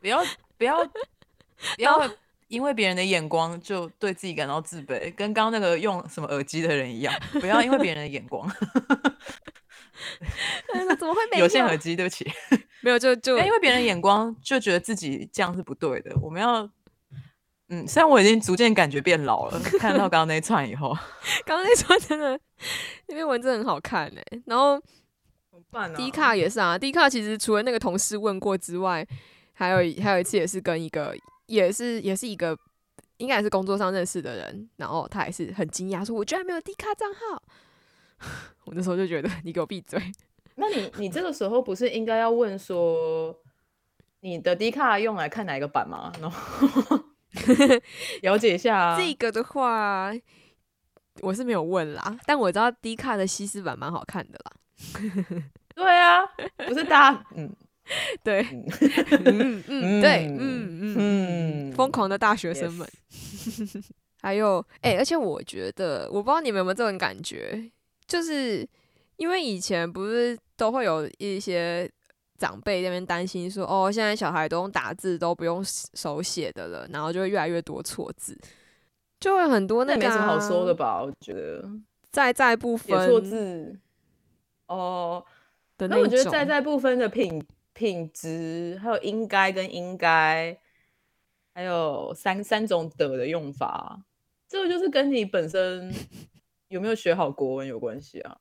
[0.01, 0.23] 不要
[0.57, 1.99] 不要不要
[2.49, 7.15] 因为别人的眼光就对自己感到自卑，跟刚刚那个用什么耳机的人一样。
[7.41, 8.51] 不要因为别人的眼光，
[10.75, 12.31] 那怎么会 没有线耳机，对不起。
[12.81, 16.17] 没有，就就因为别人的眼光就觉得自己这样是不对的。
[16.23, 16.69] 我们要，
[17.69, 20.97] 嗯，虽然我已经逐渐感觉变老了，看到刚刚那一串以后，
[21.45, 22.39] 刚刚那串真的
[23.09, 24.81] 那篇文字很好看哎、然后
[25.51, 29.07] 怎么办呢 D 卡也是啊迪卡其实除了那个同事问过之外，
[29.53, 31.15] 还有还有一次也是跟一个
[31.49, 32.57] 也是也是一个
[33.17, 37.43] 应该也是工作上认识的人，然后他也是很惊讶说我居然没有 D 卡账号，
[38.65, 40.01] 我那时候就觉得你给我闭嘴，
[40.55, 43.37] 那你你这个时候不是应该要问说，
[44.21, 46.13] 你的 D 卡用来看哪一个版吗？
[46.21, 47.05] 然后
[48.23, 48.97] 了解一下啊。
[48.99, 50.13] 这个的话
[51.23, 54.53] 我是没有问啦，但我知道 D 卡的西施版蛮好看的啦，
[55.75, 56.25] 对啊，
[56.69, 57.53] 不是大家嗯
[58.23, 58.67] 对，嗯。
[59.25, 62.89] 嗯嗯 对，嗯嗯嗯疯狂的大学生们。
[64.21, 67.71] 还有，哎、而且我觉得，我不知道你们有没有这种感觉，
[68.07, 68.69] 就是
[69.17, 71.89] 因为以前不是都会有一些
[72.37, 75.63] 长辈那边担心说，哦，现在小孩都用打字，都不用
[75.95, 78.37] 手写的了，然后就会越来越多错字，
[79.21, 81.65] 就会很多那个、没什么好说的吧，我觉得
[82.11, 83.79] 在在部分错字。
[84.67, 85.25] 哦。
[85.81, 87.41] 那我觉得在在部分的品
[87.79, 90.59] 品质，还有应该跟应该，
[91.55, 94.01] 还有三三种的的用法，
[94.49, 95.95] 这个就是跟你本身
[96.67, 98.39] 有没有学好国文有关系啊。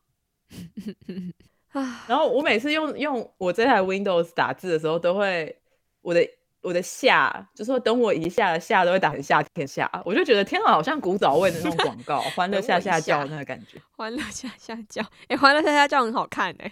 [1.74, 5.56] 啊，然后我每次用用我这台 Windows 打字的时候，都会
[6.02, 6.28] 我的
[6.62, 13.80] 我的下，就是说等我一下的下都会打成夏天下，我就觉得天啊，好像古早味的那种广告，欢乐下下叫那个感觉。
[13.92, 16.72] 欢乐下下叫，哎、欢乐下下叫很好看哎、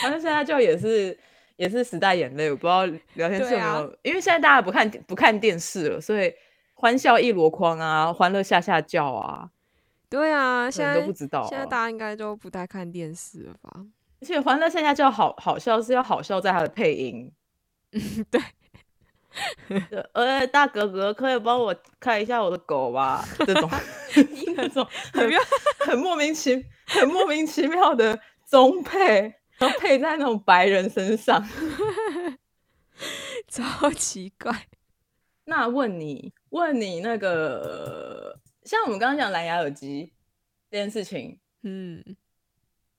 [0.00, 1.16] 欢乐下下叫也是
[1.56, 2.84] 也是时代眼泪，我不知道
[3.14, 6.32] 聊天室有没有，因为现在大家不看不看电视了，所以
[6.74, 9.50] 欢笑一箩筐啊，欢乐下下叫啊，
[10.08, 11.46] 对啊，现在都不知道、啊。
[11.48, 13.86] 现在大家应该都不太看电视了吧？
[14.20, 17.30] 而且欢乐下下叫好好笑是要好笑在它的配音。
[18.30, 18.40] 对，
[20.12, 23.24] 呃，大哥哥，可以帮我看一下我的狗吧？
[23.46, 23.70] 这种
[24.56, 25.30] 那 种很
[25.80, 31.46] 很莫名其很莫名其妙的中配，然后配在那种白人身上。
[33.48, 34.66] 超奇怪。
[35.44, 40.12] 那问你，问你那个，像我们刚刚讲蓝牙耳机
[40.70, 42.02] 这件事情，嗯，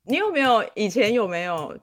[0.03, 1.78] 你有没有以前有没有？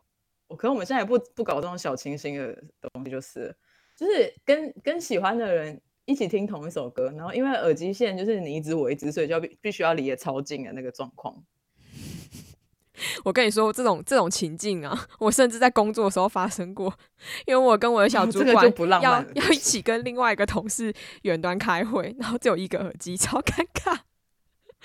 [0.47, 3.55] 我可能我们现在也不不搞这种小清新的东西，就是
[3.97, 11.43] 就是跟跟喜欢的人一起听同一首歌，然后因为耳机线就是你一只我一只，所以就要必必须要离得超近的那个状况。
[13.25, 16.93] 我跟你说，这种这种情境啊，我甚至在工作的时候发生过，
[17.47, 18.73] 因为我跟我的小主管
[19.03, 23.99] 要要一起跟另外一个同事远端开会，然后只有一个耳机，超尴尬。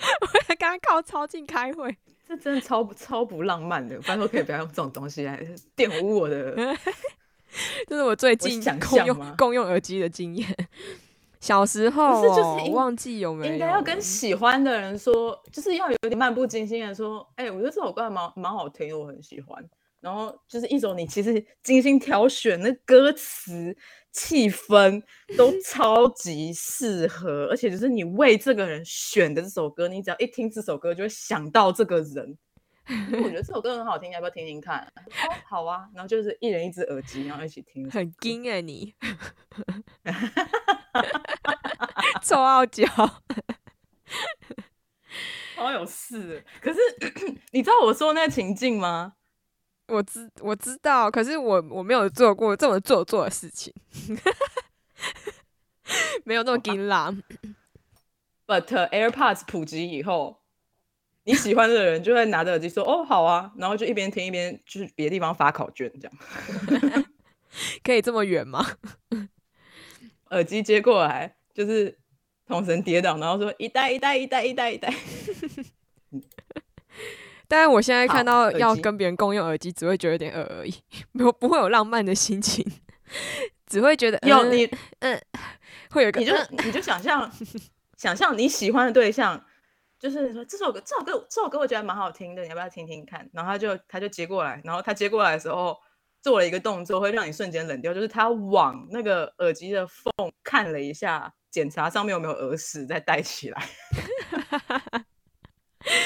[0.22, 1.96] 我要跟他靠超近开会，
[2.26, 5.38] 这真的超不超不浪漫的，拜托可以不要用这种东西来
[5.76, 6.54] 玷污我的。
[7.86, 10.68] 这是我最近想共用共用耳机的经验。
[11.40, 19.62] 小时候、不是就是忘记有没有应该要跟喜欢的人说，就是要有点漫不经心的说，哎、我觉得这首歌还蛮蛮好听的，我很喜欢。
[20.00, 23.76] 然后就是一种你其实精心挑选，那歌词、
[24.12, 25.02] 气氛
[25.36, 32.38] 都超级适合，而且就是你为这个人选的这首歌，你只要一听这首歌就会想到这个人。
[33.12, 34.80] 我觉得这首歌很好听，要不要听听看？
[34.96, 35.88] 哦，好啊。
[35.94, 37.90] 然后就是一人一只耳机，然后一起听。
[37.90, 38.94] 很惊哎、你，
[42.22, 42.86] 臭傲娇。
[45.56, 46.44] 好有事。
[46.60, 46.78] 可是
[47.52, 49.14] 你知道我说那个情境吗？
[49.88, 53.74] 我知我知道，可是我我没有做过这么做作的事情，
[56.24, 57.22] 没有那么金狼。
[58.46, 60.39] But AirPods 普及以后，
[61.30, 67.04] 你喜欢的人就会拿着耳机说：“哦，好啊。”然后就一边听一边就是别的地方发考卷，这样
[67.84, 68.66] 可以这么远吗？
[70.30, 71.96] 耳机接过来就是
[72.46, 74.92] 同神跌倒，然后说：“一代一代一代一代一代。
[77.46, 80.72] 但是我现在看到要跟别人共用耳机，只会觉得有点恶而已，
[81.12, 82.64] 没有不会有浪漫的心情，
[83.66, 84.70] 只会觉得嗯有你
[85.00, 85.20] 嗯，
[85.90, 87.28] 会有你就嗯你就想象
[87.96, 89.44] 想象你喜欢的对象，
[90.00, 93.28] 就是说这首歌这首歌这首歌我觉得蛮好听的，你要不要听听看？
[93.34, 95.76] 然后他就他就接过来，然后他接过来的时候
[96.22, 100.10] 做了一个动作，会让你瞬间冷掉，就是他往那个耳机的缝
[100.42, 103.68] 看了一下，检查上面有没有耳屎，再戴起来。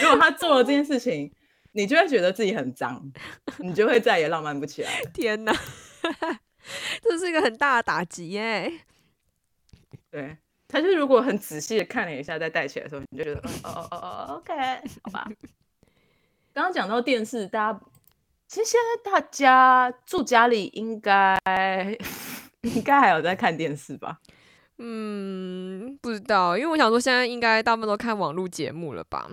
[0.02, 1.32] 如果他做了这件事情，
[1.72, 3.12] 你就会觉得自己很脏，
[3.58, 5.10] 你就会再也浪漫不起来了。
[5.14, 5.52] 天哪，
[7.00, 8.72] 这是一个很大的打击耶！
[10.10, 10.38] 对，
[10.68, 14.52] 他就如果很仔细的看了一下再戴起来的时候，你就觉得，嗯哦哦哦哦，OK，
[15.02, 15.28] 好吧。
[16.52, 17.80] 刚刚讲到电视，大家
[18.46, 21.36] 其实现在大家住家里应该
[22.62, 24.20] 应该还有在看电视吧？
[24.78, 29.28] 嗯，不知道，因为我想说现在应该大部分都看网络节目了吧？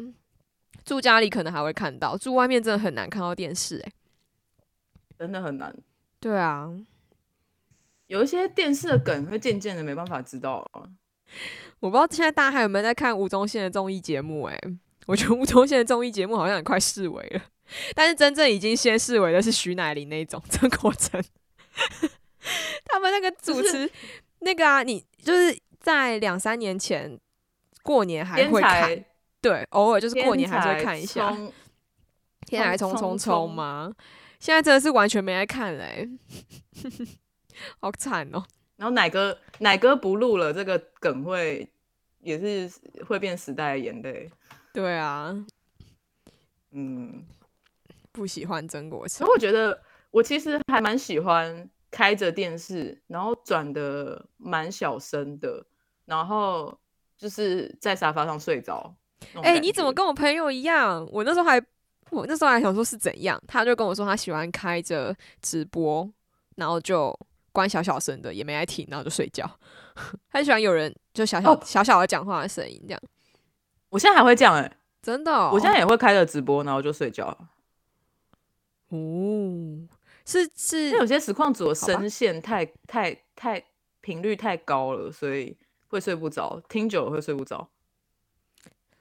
[0.84, 3.92] 住家里可能还会看到，住外面真的很难看到电视哎。
[5.18, 5.76] 真的很难，
[6.20, 6.72] 对啊，
[8.08, 10.90] 有一些电视的梗会渐渐的没办法知道了。
[11.80, 14.60] 我不知道现在大家还有没有在看吴宗宪的综艺节目诶。
[15.08, 17.42] 我觉得吴宗宪的综艺节目好像也快视为了，
[17.96, 21.22] 但是真正已经先视为的是徐乃麟那一种 曾国成，
[22.86, 23.90] 他们那个主持
[24.40, 27.20] 那个啊，你就是在两三年前
[27.82, 29.06] 过年还会看，
[29.42, 31.32] 对，偶尔就是过年还是会看一下。
[31.32, 31.52] 冲
[32.46, 33.92] 天才冲冲冲冲冲吗？
[34.40, 36.10] 现在真的是完全没在看嘞、
[37.80, 38.44] 好惨哦、
[38.82, 41.72] 然后奶哥奶哥不录了，这个梗会
[42.20, 42.68] 也是
[43.06, 44.28] 会变时代的眼泪。
[44.74, 45.46] 对啊，
[46.72, 47.24] 嗯，
[48.12, 49.30] 不喜欢曾国成所以。
[49.30, 49.80] 我觉得
[50.10, 55.64] 我其实还蛮喜欢开着电视，然后转的蛮小声的，
[56.06, 56.76] 然后
[57.16, 58.96] 就是在沙发上睡着。
[59.44, 61.08] 哎、哎、你怎么跟我朋友一样？
[61.12, 61.64] 我那时候还，
[62.10, 66.12] 我那时候还想说是怎样，他就跟我说他喜欢开着直播，
[66.56, 67.16] 然后就
[67.52, 69.50] 关小小声的，也没爱听，然后就睡觉。
[70.32, 73.02] 他很喜欢有人就小小、哦小小的讲话的声音，这样
[73.90, 75.52] 我现在还会这样哎、真的、哦。
[75.54, 77.50] 我现在也会开着直播，然后就睡觉了。
[78.90, 79.88] 哦，
[80.26, 83.62] 是是因为有些实况组的声线太太太
[84.00, 87.70] 频率太高了，所以会睡不着，听久了会睡不着。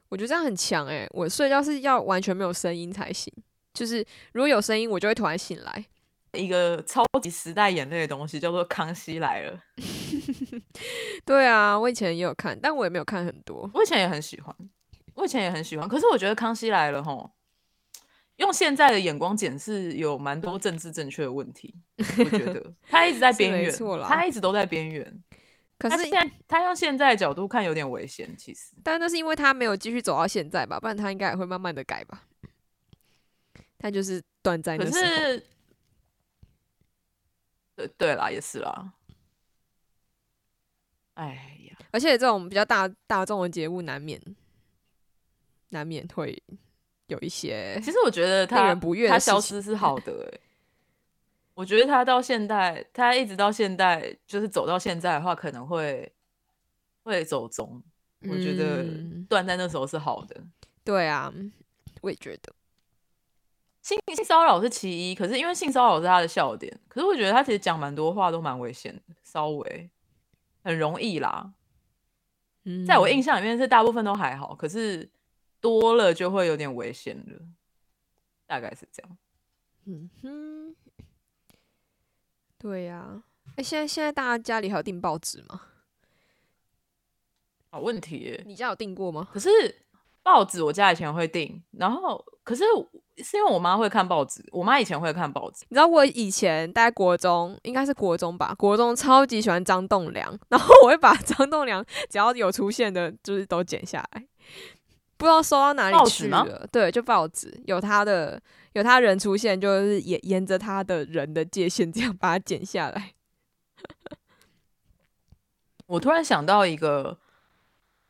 [0.08, 3.32] 我觉得这样很强诶、我睡觉是要完全没有声音才行，
[3.72, 5.86] 就是如果有声音，我就会突然醒来。
[6.32, 9.60] 一个超级时代眼泪的东西叫做《康熙来了》，
[11.26, 13.68] 对啊，我以前也有看，但我也没有看很多。
[13.74, 14.54] 我以前也很喜欢，
[15.14, 15.88] 我以前也很喜欢。
[15.88, 17.30] 可是我觉得《康熙来了》吼，
[18.36, 21.74] 用现在的眼光检视，有蛮多政治正确的问题。
[21.96, 23.72] 我觉得 他一直在边缘
[24.08, 25.22] 他一直都在边缘。
[25.78, 28.72] 可是现，在他用现在的角度看有点危险，其实。
[28.84, 32.22] 但那是因为他没有继续走到现在吧，不然他应该也会慢慢的改吧。
[33.78, 34.90] 他就是断在那可。
[34.90, 35.42] 是，
[37.86, 38.92] 对对啦，也是啦。
[41.14, 44.20] 哎呀，而且这种比较大大众的节目，难免
[45.70, 46.42] 难免会
[47.06, 50.40] 有一些其实我觉得令他人不悦他的事情消失是好的、 欸。
[51.54, 56.10] 我觉得他到现在，他一直到现在，就是走到现在的话，可能会
[57.02, 57.82] 会走中。
[58.22, 60.42] 我觉得嗯断在那时候是好的。
[60.84, 61.30] 对啊，
[62.00, 62.52] 我也觉得。
[63.82, 69.90] 性性骚扰是其一，可是因为性骚扰是他的笑点，可是我觉得他其实讲蛮多话都蛮危险的，稍微
[70.62, 71.52] 很容易啦。
[72.64, 75.08] 嗯，在我印象里面是大部分都还好，可是
[75.60, 77.40] 多了就会有点危险了，
[78.46, 79.18] 大概是这样。
[79.86, 80.76] 嗯哼，
[82.58, 83.22] 对呀、
[83.56, 85.62] 哎、现在现在大家家里还有订报纸吗？
[87.70, 89.26] 好问题耶，你家有订过吗？
[89.32, 89.48] 可是
[90.22, 92.64] 报纸我家以前会订，然后可是
[93.18, 104.26] 是因为我妈会看报纸，我妈以前会看报纸，你知道我以前在国中，应该是国中吧，国中超级喜欢张栋梁， 然后我会把张栋梁只要有出现的，就是都剪下来，
[105.16, 106.66] 不知道收到哪里去了。
[106.72, 108.40] 对，就报纸有他的
[108.72, 113.12] 有他人出现，就是沿沿着他的人的界限这样把它剪下来。
[115.86, 117.18] 我突然想到一个，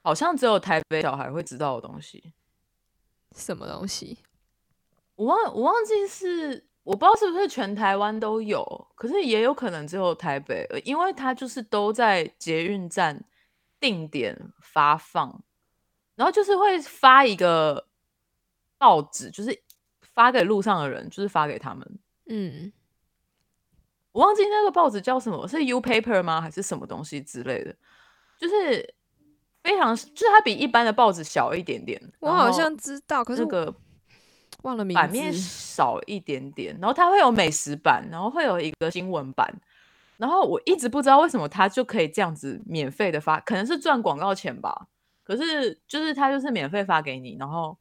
[0.03, 2.32] 好像只有台北小孩会知道的东西，
[3.36, 4.18] 什么东西？
[5.14, 13.22] 我忘我忘记是我不知道是不是全台湾都有，可是也有可能只有台北，呃因为它就是都在捷运站
[13.78, 15.42] 定点发放，
[16.14, 17.86] 然后就是会发一个
[18.78, 19.62] 报纸，就是
[20.01, 21.98] 发给路上的人，就是发给他们。
[22.26, 22.72] 嗯，
[24.12, 26.40] 我忘记那个报纸叫什么，是 U Paper 吗？
[26.40, 27.76] 还是什么东西之类的？
[28.38, 28.94] 就是
[29.62, 32.00] 非常，就是它比一般的报纸小一点点。
[32.20, 33.74] 我好像知道，可是我那个
[34.62, 35.32] 忘了名版面。
[35.32, 39.50] 少一点点，然后它会有美食版，然后会有一个新闻版，
[40.18, 44.88] 然后我一直不知道为什么它就可以这样子免费的发，可能是赚广告钱吧。
[45.22, 47.78] 可是就是它就是免费发给你，然后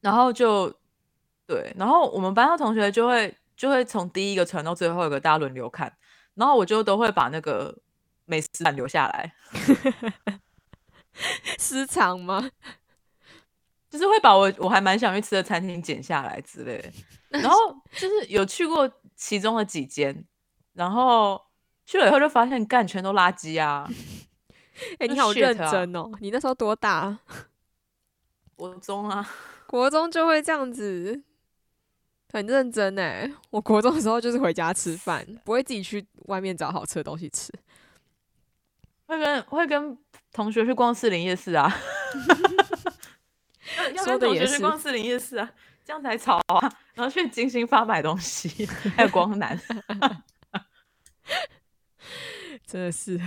[0.00, 0.72] 然后就
[1.46, 5.92] 对，然后我们班上同学就会就会从第一个传到最后一个，大家轮流看，
[6.34, 7.76] 然后我就都会把那个
[8.26, 9.34] 美食版留下来，
[11.58, 12.50] 私藏吗？
[13.88, 16.92] 就是会把我我还蛮想去吃的餐厅剪下来之类的。
[17.28, 17.56] 然后
[17.92, 20.24] 就是有去过其中的几间，
[20.74, 21.40] 然后
[21.86, 23.88] 去了以后就发现干全都垃圾啊！
[24.98, 26.10] 哎、就你好认啊真哦！
[26.20, 27.20] 你那时候多大啊？
[28.54, 29.26] 国中啊，
[29.66, 31.22] 国中就会这样子，
[32.30, 33.32] 很认真哎。
[33.50, 37.50] 我国中的时候就是回家吃饭，不会自己去外面找好吃的东西吃。
[39.06, 39.96] 会跟会跟
[40.32, 41.72] 同学去逛四零夜市啊，
[43.78, 45.50] 要要跟同学去说的也是逛四零夜市啊，
[45.84, 46.60] 这样才潮啊！
[46.94, 49.58] 然后去金星发买东西，还有光南，
[52.66, 53.18] 真的是，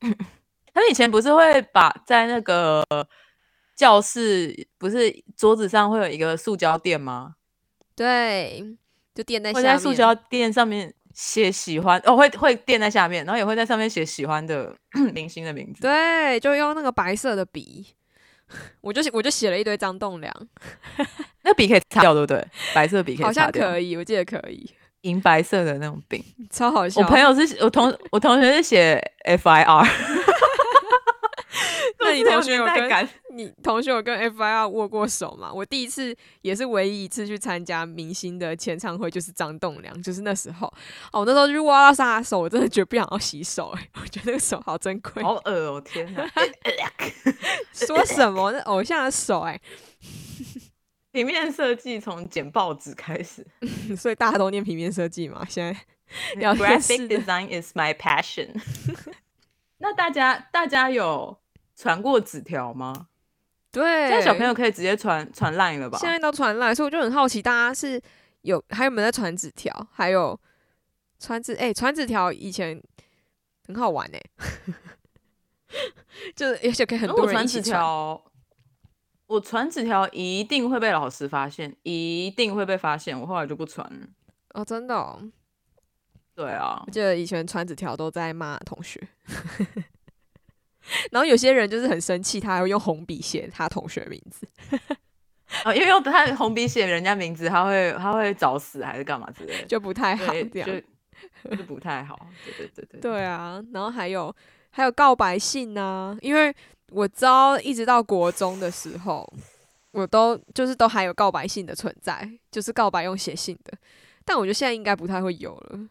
[0.00, 2.84] 他们以前不是会把在那个
[3.74, 7.36] 教室，不是桌子上会有一个塑胶垫吗？
[7.94, 8.76] 对，
[9.14, 9.62] 就垫在下面。
[9.62, 14.70] 会在塑胶垫上面写喜欢，哦，会会垫在下面，然后也会在上面写喜欢的
[15.14, 15.80] 明星的名字。
[15.80, 17.94] 对，就用那个白色的笔，
[18.82, 20.30] 我就写我就写了一堆张栋梁，
[21.42, 22.46] 那笔可以擦掉，对不对？
[22.74, 26.22] 白色笔可以好擦掉，像可以，我记得可以，银白色的那种笔。
[26.52, 27.00] 超好笑。
[27.00, 29.88] 我朋友是我同我同学是写 F I R，
[32.00, 33.08] 那 你同学有跟感？
[33.30, 35.50] 你同学有跟 FIR 握过手吗？
[35.52, 40.66] 我第一次也是唯一一次去参加明星的签唱会，就是张栋梁，就是那时候。
[41.12, 45.22] 哦，我那时候去握到他的手，我真的觉得不想要洗手、哎， 我觉得那个手好珍贵。
[45.22, 45.80] 好恶哦！
[45.80, 46.30] 天哪，
[47.72, 48.52] 说什么？
[48.52, 49.58] 那偶像的手、哎，
[51.12, 53.46] 平面设计从剪报纸开始，
[53.96, 55.46] 所以大家都念平面设计嘛。
[55.48, 58.50] 现在 Graphic 的 design is my passion。
[59.78, 61.38] 那大家大家有
[61.76, 63.08] 传过纸条吗？
[63.70, 65.98] 对，现在小朋友可以直接传传 line 了吧？
[65.98, 68.00] 现在都传烂，所以我就很好奇，大家是
[68.40, 69.86] 有还有没有在传纸条？
[69.92, 70.38] 还有
[71.20, 72.82] 传纸哎，传纸条以前
[73.66, 74.22] 很好玩哎、
[76.34, 78.24] 就是而且可以很多人一起传纸条，
[79.26, 83.20] 我传纸条一定会被老师发现，一定会被发现。
[83.20, 84.06] 我后来就不传了。
[84.54, 85.20] 哦，真的、哦，
[86.34, 89.06] 对啊我，记得以前传纸条都在骂同学，
[91.10, 94.46] 然后有些人就是很生气，他还会用红笔写他同学名字。
[95.64, 100.68] 啊， 因为用他红笔写人家名字，他会他会找死还是干嘛之类的，就不太好，这样。
[100.68, 102.28] 就就不太好。
[102.44, 103.00] 对对对对。
[103.02, 104.34] 对啊，然后还有
[104.70, 106.54] 还有告白信呐、因为
[106.90, 109.26] 我知道一直到国中的时候，
[109.92, 113.72] 我都就是都还有告白信的存在，就是告白用写信的，
[114.24, 115.88] 但我觉得现在应该不太会有了。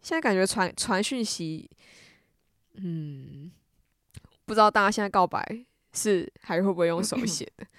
[0.00, 1.70] 现在感觉传传讯息，
[2.74, 3.50] 嗯，
[4.46, 7.66] 不知道大家现在告白是还会不会用手写的？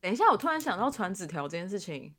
[0.00, 2.14] 等一下，我突然想到传纸条这件事情，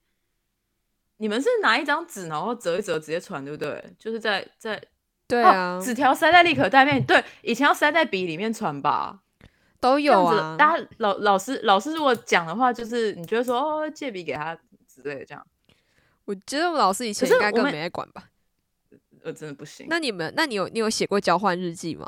[1.17, 3.95] 你们是拿一张纸，然后折一折直接传，对不对？
[3.97, 4.81] 就是在在
[5.27, 9.21] 对啊，哦，纸条塞在立可带面，对，以前要塞在笔里面传吧。
[9.79, 10.57] 都有啊。
[10.57, 14.53] 大家老老师老师如果讲的话，就是你觉得说哦借笔给他
[14.87, 15.47] 之类的这样，
[16.25, 18.29] 我觉得我老师以前应该更没在管吧？
[19.23, 19.87] 我，真的不行。
[19.89, 22.05] 那你们，那你有你有写过交换日记吗？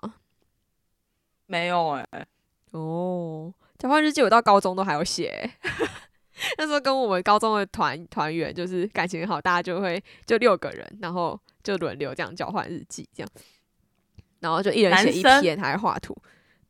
[1.51, 2.25] 没有哎、
[2.71, 5.51] 哦，交换日记我到高中都还有写欸，
[6.57, 13.29] 那时候跟我们高中的团团员就是感情很好，大家就会就六个人，然后就轮流这样交换日记，这样，
[14.39, 16.15] 然后就一人写一篇，还画图。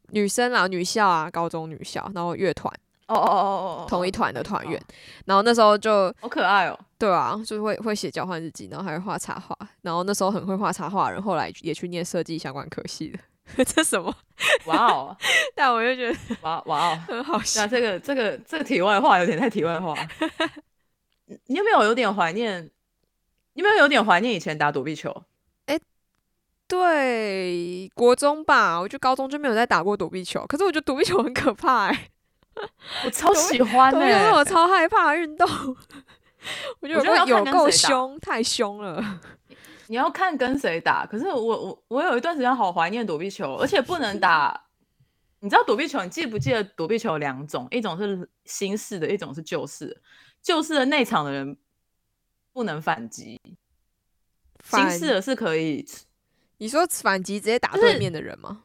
[0.09, 2.73] 女生啊，女校啊，高中女校，然后乐团。
[3.07, 4.79] 哦哦哦哦哦，同一团的团员。
[4.79, 4.83] 哦，
[5.25, 6.79] 然后那时候就好可爱哦。
[6.97, 13.19] 对啊，就是会会写交换日记，然后还会画插画，然后那时候很会画插画的人，后来也去念设计相关科系的，
[13.65, 14.13] 这什么？
[14.65, 15.17] 哇哦
[15.55, 17.67] 但我又觉得哇哇哦，很好笑那。
[17.67, 19.95] 这个这个这个题外话有点太题外话。
[21.25, 22.69] 你你有没有有点怀念？
[23.53, 25.23] 你有没有有点怀念以前打躲避球？
[26.67, 30.45] 对，国中吧，我觉得高中就没有再打过躲避球。
[30.47, 32.09] 可是我觉得躲避球很可怕哎、
[33.03, 33.93] 我超喜欢
[34.31, 35.45] 我超害怕的运动。
[36.79, 39.19] 我觉得我觉得要有够凶，太凶了。
[39.91, 41.05] 你要看跟谁打。
[41.05, 44.57] 可是我我我有一段时间好怀念躲避球，而且不能打。
[45.41, 46.01] 你知道躲避球？
[46.01, 47.67] 你记不记得躲避球有两种？
[47.71, 49.97] 一种是新式的，一种是旧式的。
[50.41, 51.57] 旧式的内场的人
[52.53, 53.37] 不能反击，
[54.63, 55.85] 新反式的是可以。
[56.59, 58.63] 你说反击直接打对面的人吗？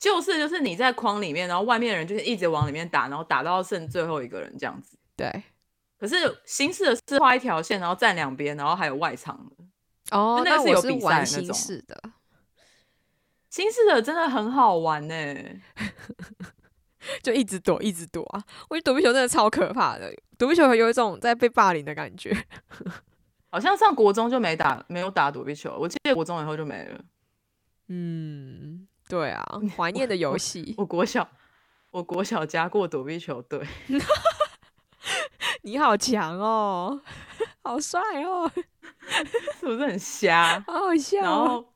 [0.00, 4.98] 旧式就是你在框里面，然后外面的人就是一直往里面打，然后打到剩最后一个人这样子。
[5.14, 5.44] 对，
[6.00, 9.64] 可是新式的是画一条线，然后站两边，然后还有外场的。
[10.10, 12.02] 哦，那我有比赛玩新的那种式的，
[13.50, 15.14] 新式的真的很好玩呢、
[17.22, 18.42] 就一直躲，一直躲啊！
[18.68, 22.36] 我觉得躲避球真的超可怕的，躲避球有一种在被霸凌的感觉。
[23.50, 25.74] 好像上国中就没打，没有打躲避球。
[25.80, 27.00] 我记得国中以后就没了。
[27.88, 29.42] 嗯，对啊，
[29.74, 31.26] 怀念的游戏，我国小，
[31.90, 33.66] 我国小加过躲避球队，
[35.62, 37.00] 你好强哦，
[37.62, 38.50] 好帅哦，
[39.60, 40.58] 是不是很瞎？
[40.66, 41.46] 好好笑然哦。
[41.46, 41.74] 后，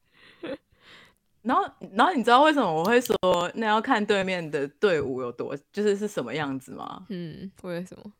[1.42, 1.64] 然后，
[1.94, 3.16] 然后你知道为什么我会说
[3.54, 7.04] 那要看对面的队伍有多，就是是什么样子吗？
[7.08, 8.12] 嗯，为什么？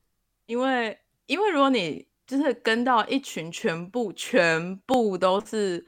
[0.47, 5.79] 因为，因为如果你就是跟到一群全部全部都是，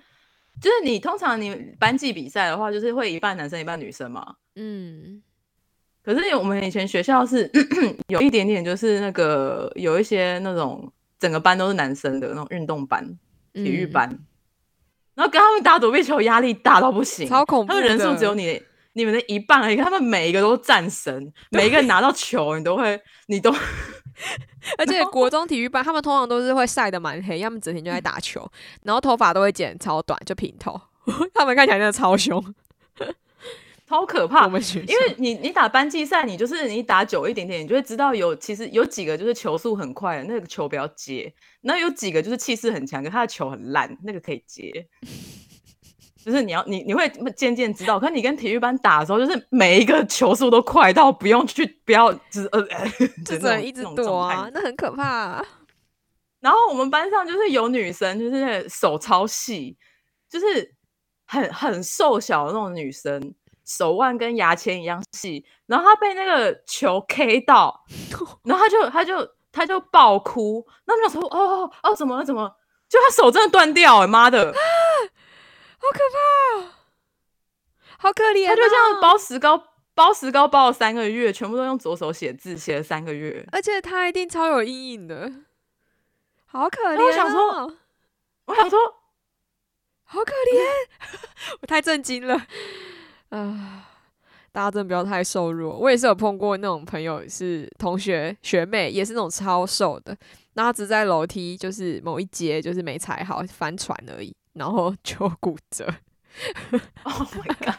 [0.60, 4.36] 就是你通常你班级比赛的话，就是会一半男生一半女生嘛。
[4.54, 5.22] 嗯，
[6.02, 7.50] 可是我们以前学校是
[8.08, 13.04] 有一点点，就是那个有一些那种整个班都是男生的那种运动班、
[13.52, 14.18] 体育嗯班，
[15.14, 18.62] 然后跟他们打躲避球压力大到不行，超恐怖他们人数只有你
[18.92, 23.52] 你们的一半而已，他们每一个都战神，每一个人拿到球，你都会，你都
[24.78, 28.48] 而且国中体育班他们通常都是会晒得蛮黑，要么整天就在打球，
[28.82, 30.80] 然后头发都会剪超短，就平头，
[31.34, 32.54] 他们看起来真的超凶。
[33.86, 34.48] 超可怕我。
[34.48, 44.86] 们学校因为你你打班际赛，你就是你打久一点点，你就会知道有其实有几个就是球速很快的，那个球不要接；那有几个就是气势很强，可他的球很烂，那个可以接。
[46.24, 47.06] 就是你要你你会
[47.36, 52.62] 渐渐知道，可是你跟体育班打的时候，就是每一个球速都快到不用去不要就是呃，
[52.98, 53.06] 就
[53.36, 55.44] 就只能一直躲啊，那很可怕、啊。
[56.40, 59.76] 然后我们班上就是有女生，就是那个手超细，
[60.30, 60.74] 就是
[61.26, 63.34] 很很瘦小的那种女生，
[63.64, 65.44] 手腕跟牙签一样细。
[65.66, 67.84] 然后他被那个球 K 到，
[68.44, 70.66] 然后他就他就他就爆哭。
[70.84, 72.24] 那我们想说，哦哦哦，怎么了？
[72.24, 72.56] 怎么了？
[72.88, 74.52] 就他手真的断掉、欸，妈的，
[75.80, 76.68] 好可怕、哦，
[77.98, 78.48] 好可怜、哦。
[78.48, 79.60] 他就这样包石膏，
[79.94, 83.44] 包石膏包了三个月，全部都用左手写字，写了三个月。
[83.50, 85.32] 而且他一定超有阴影的，
[86.46, 87.04] 好可怜、哦。
[87.04, 87.72] 我想说，
[88.44, 88.78] 我想说，
[90.04, 90.60] 好可怜，
[91.62, 92.46] 我太震惊了
[93.38, 93.88] 啊！
[94.52, 95.76] 大家真的不要太瘦弱。
[95.76, 100.16] 我也是有碰过那种朋友，是同学学妹，也是那种超瘦的，
[100.54, 105.92] 然后只在楼梯就是某一节就是没踩好翻船而已，然后 就骨折。
[107.02, 107.74] Oh my god！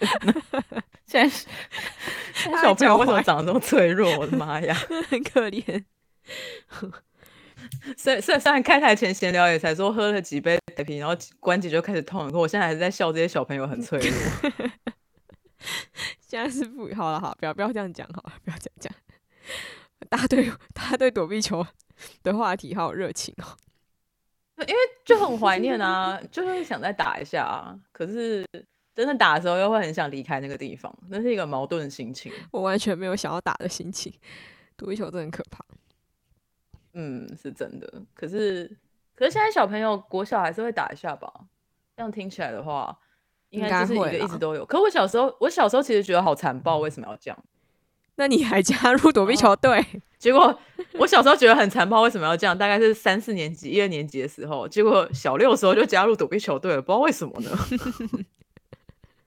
[1.06, 4.18] 现在现在小朋友为什么长得这么脆弱？
[4.18, 4.74] 我的妈呀，
[5.10, 5.84] 很可怜。
[7.96, 10.58] 虽虽虽然开台前闲聊也才说喝了几杯
[10.98, 14.50] 然后关节就开始痛，可我现在还是在笑这些小朋友很脆弱。
[16.20, 18.92] 现在是不好了，好，不要不要这样讲，好了，不要这样讲。
[20.08, 21.66] 大家对大家对躲避球
[22.22, 23.56] 的话题好有热情哦。
[24.66, 27.74] 因为就很怀念啊，就是想再打一下啊。
[27.92, 28.46] 可是
[28.94, 32.32] 真的打的时候，又会很想离开那个地方，那是一个矛盾的心情。
[32.50, 34.12] 我完全没有想要打的心情，
[34.76, 35.64] 躲避球真的很可怕。
[36.92, 38.02] 嗯，是真的。
[38.14, 38.76] 可是，
[39.14, 41.32] 可是现在小朋友国小还是会打一下吧？
[41.96, 42.96] 这样听起来的话，
[43.50, 44.64] 应该就是一个一直都有。
[44.64, 47.44] 可我小时候，我小时候其实觉得好残暴，为什么要这样？
[48.16, 49.80] 那你还加入躲避球队？
[49.80, 49.84] 哦、
[50.18, 50.58] 结果
[50.94, 52.56] 我小时候觉得很残暴，为什么要这样？
[52.56, 57.50] 大概是三四年级、一二年级的时候，结果小六的时候就加入躲避球队了，不知道为什么呢？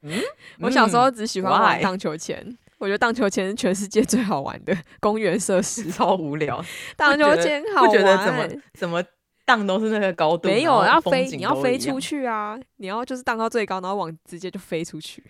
[0.01, 0.11] 嗯，
[0.59, 2.57] 我小时候只喜欢玩荡秋千。
[2.84, 6.61] 我觉得荡秋千是全世界最好玩的公园设施， 超无聊。
[6.97, 9.01] 荡秋千好玩，不觉得怎么怎么
[9.45, 12.59] 荡都是那个高度，没有要飞，你要飞出去啊！
[12.75, 15.23] 你要就是荡到最高，然后往直接就飞出去，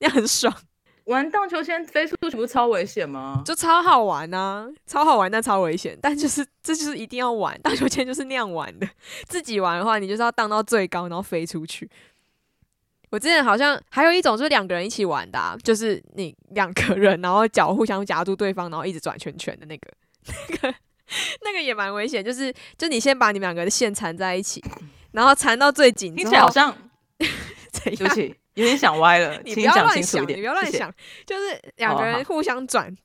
[0.00, 0.52] 那样很爽。
[1.06, 3.42] 玩荡秋千飞出去不是超危险吗？
[3.44, 5.96] 就超好玩啊，超好玩但超危险。
[6.02, 8.88] 但就是这就是一定要玩，荡秋千就是那样玩的。
[9.28, 11.88] 自己玩的话，你就是要荡到最高，然后飞出去。
[13.12, 19.92] 我之前好像还有一种就是两个人一起玩的、啊，就是你两个人，然后脚互相夹住对方，然后一直转圈圈的那个，
[20.48, 20.74] 那个
[21.42, 22.24] 那个也蛮危险。
[22.24, 24.64] 就是就你先把你们两个的线缠在一起，
[25.12, 26.74] 然后缠到最紧，听起来好像
[27.70, 30.22] 怎对不起，有点想歪了， 你不要乱想。
[30.26, 30.72] 你不要乱。
[30.72, 30.90] 想，
[31.26, 32.96] 就是两个人互相转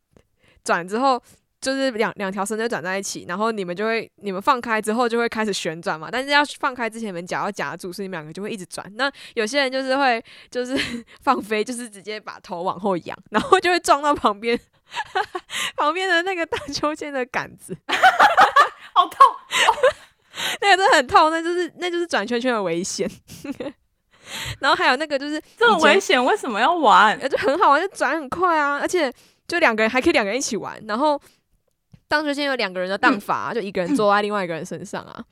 [0.63, 1.21] 转之后。
[1.59, 6.09] 就是两两条绳子转在一起，然后你们就会，你们放开之后就会开始旋转嘛。
[6.11, 8.85] 但是要放开之前，你们脚要夹住，所以你们两个就会一直转。
[8.95, 10.77] 那有些人就是会，就是
[11.21, 14.59] 放飞，就是直接把头往后仰，然后就会撞到旁边
[15.75, 17.75] 旁边的那个荡秋千的杆子，
[18.93, 19.19] 好痛！
[20.61, 23.09] 那个真的很痛，那就是那就是转圈圈的危险。
[24.59, 27.17] 然后还有那个就是这么危险，为什么要玩？
[27.17, 29.11] 呃，就很好玩，就转很快啊，而且
[29.47, 30.77] 就两个人还可以两个人一起玩。
[30.85, 31.19] 然后
[32.07, 35.23] 荡秋千有两个人的荡法， 就一个人坐在另外一个人身上啊。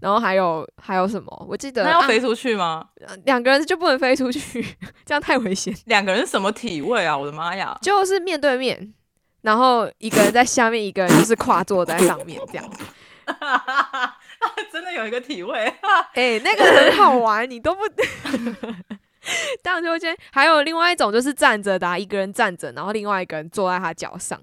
[0.00, 1.46] 然后还有还有什么？
[1.48, 2.86] 我记得啊那要飞出去吗？
[3.04, 4.64] 呃两个人就不能飞出去，
[5.04, 5.74] 这样太危险。
[5.86, 7.18] 两个人什么体位啊？
[7.18, 7.76] 我的妈呀！
[7.82, 8.94] 就是面对面，
[9.42, 12.70] 然后一个人在下面，一个人就是跨坐在上面这样。
[14.72, 15.66] 真的有一个体位，
[16.14, 17.82] 哎、那个很好玩，你都不
[19.62, 20.16] 荡秋千。
[20.32, 24.40] 还有另外一种就是站着的、啊，一个人站着，然后另外一个人坐在他脚上，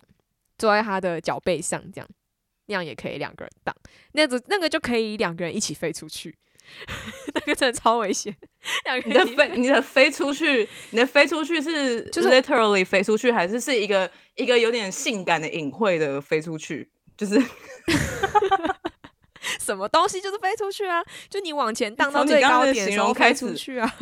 [0.58, 2.08] 坐在他的脚背上，这样
[2.68, 3.76] 那样也可以两个人荡。
[4.14, 6.36] 那种那个就可以两个人一起飞出去，
[7.36, 8.36] 那个真的超危险。
[8.86, 16.90] 两个你的人飞你的飞出去，你的飞出去是就就是 literally 飞出去，还是是一个一个有点性感的隐晦的飞出去？
[17.16, 17.40] 就是
[19.60, 23.96] 什么东西就是飞出去啊，就你往前荡到最高点的时候飞容开出去啊。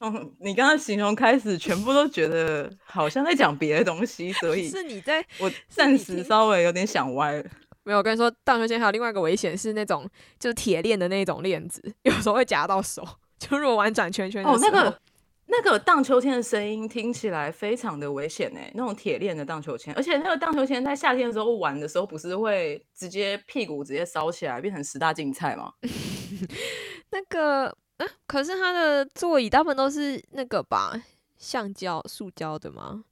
[0.00, 7.44] 嗯，你刚刚形容开始，全部都觉得好像在讲别的东西，所以是你在我暂时稍微有点想歪了。
[7.82, 10.08] 没有，我跟你说，荡秋千还有另外一个危险是那种
[10.38, 13.06] 就是铁链的那种链子，有时候会夹到手。
[13.38, 15.00] 就如果玩转圈圈的哦，那个
[15.46, 25.72] 那个荡秋千的声音听起来非常的危险哎，那种铁链的荡秋千，而且那个荡秋千在夏天的时候玩的时候，不是会直接屁股直接烧起来，变成十大竞菜吗？
[27.10, 27.74] 那个
[28.04, 31.00] 啊，可是它的座椅大部分都是那个吧，
[31.38, 33.04] 橡胶、塑胶的吗？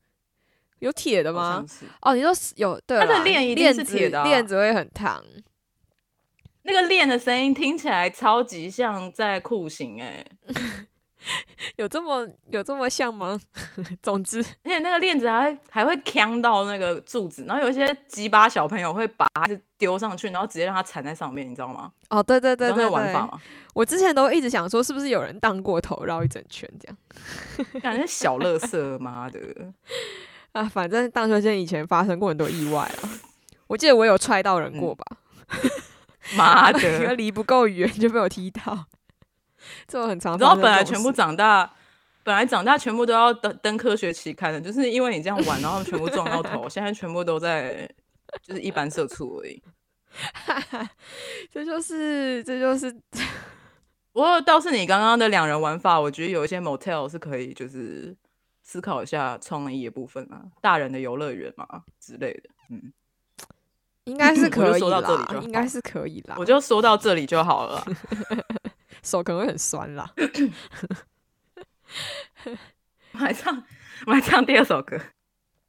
[0.81, 1.65] 有铁的吗
[2.03, 5.25] 哦，你说有对它的啦链一定是铁的啊链子会很烫。
[6.63, 10.25] 那个链的声音听起来超级像在酷刑哎，
[11.77, 13.39] 有这么有这么像吗？
[14.03, 19.47] 总之，而且那个链子还会还会呛到那个柱子，然后有一些鸡巴小朋友会把它
[19.77, 21.93] 丢上去，然后直接让它缠在上面，你知道吗？
[22.11, 23.41] 哦，对对对那个玩法嘛？
[23.75, 26.97] 我之前都一直想说，是不是有人荡过头绕一整圈这样
[27.83, 29.41] 感觉小乐色，妈的！
[30.53, 30.65] 啊？
[30.65, 33.11] 反正荡秋千以前发生过很多意外啊，
[33.67, 35.05] 我记得我有踹到人过吧。
[36.37, 37.15] 妈的！
[37.15, 38.87] 离不够远就被我踢到，
[39.89, 41.71] 这种很常你知道发生本来全部长大，
[42.23, 47.89] 本来长大全部都要登登科学期刊的，就是因为你这样玩，然后全部撞到头， 现在全部都在
[48.43, 49.63] 就是一般社畜而已。
[51.53, 52.91] 这就是这就是
[54.13, 58.17] 不过倒是你刚刚的两人玩法，我觉得有一些 motel 是可以就是
[58.63, 61.67] 思考一下创意的部分啊，大人的游乐园嘛
[62.01, 62.51] 之类的。
[62.71, 62.93] 嗯，
[64.05, 66.35] 应该是 可以啦应该是可以啦。
[66.39, 67.85] 我就说到这里就好了啦。
[69.03, 70.13] 手可能会很酸啦。
[73.13, 73.57] 我们来唱，
[74.07, 75.01] 我们来唱第二首歌。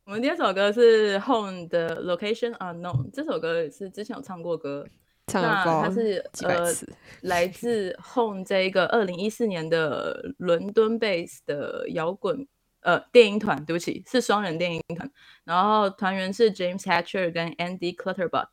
[0.04, 4.88] 我们第二首歌是 Home 的 Location Unknown，这首歌也是之前有唱过歌，
[5.28, 6.66] 唱了那它是呃
[7.22, 12.48] 来自 Home 这一个二零一四年的伦敦 base 的摇滚
[12.82, 15.10] 呃电音团，对不起，是双人电音团。
[15.44, 18.48] 然后团员是 James Hatcher 跟 Andy Clutterbuck。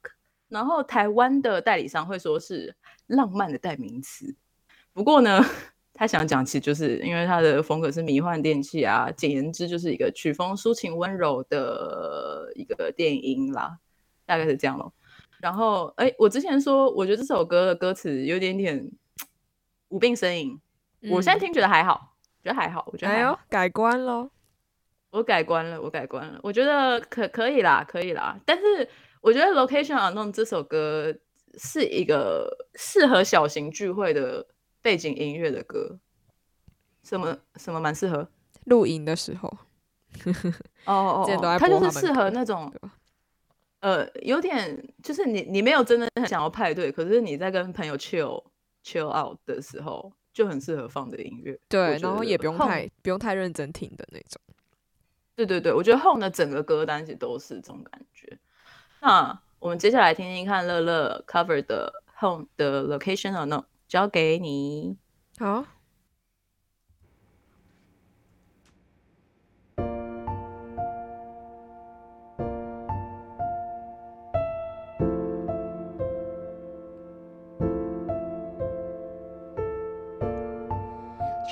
[0.49, 2.77] 然后台湾的代理商会说是
[3.09, 4.37] 浪漫的代名词，
[4.97, 5.45] 不过呢，
[5.93, 13.77] 他想讲其实就是因为他的风格是迷幻电器啊，简言之就是一个曲风抒情温柔的一个电音啦，
[14.25, 14.91] 大概是这样咯。
[15.39, 18.91] 然后，哎，我之前说，我觉得这首歌的歌词有点点
[19.89, 20.59] 无病呻吟，
[21.11, 24.31] 我现在嗯听觉得还好，觉得还好，我觉得还好哎呦改观喽。
[25.11, 28.39] 我改观了，我改观了，我觉得可可以啦，可以啦。
[28.47, 28.89] 但是
[29.21, 31.15] 我觉得《Location Unknown》这首歌
[31.59, 34.47] 是一个适合小型聚会的
[34.87, 35.99] 背景音乐的歌。
[37.03, 38.29] 什么什么蛮适合？
[38.67, 39.49] 露营的时候，
[40.85, 42.73] 哦哦 之前都在哦，它就是适合那种
[43.81, 48.45] 呃，有点就是你你没有真的很想要派对，可是你在跟朋友 chill
[48.85, 51.59] chill out 的时候，就很适合放的音乐。
[51.69, 54.41] 对，然后也不用太不用太认真听的那种。
[55.35, 58.39] 对对对，我觉得 Home 的整个歌单其实都是这种感觉。
[59.01, 64.98] 那我们接下来听听看乐乐 cover 的 Home 的 Location or No，交给你。
[65.38, 65.66] 好，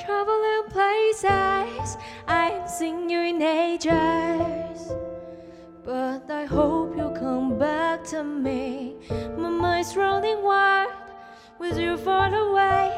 [0.06, 4.94] Traveling places I ain't seen you in ages.
[5.84, 8.96] But I hope you'll come back to me.
[9.38, 10.92] My mind's running wild
[11.65, 12.93] with you far away.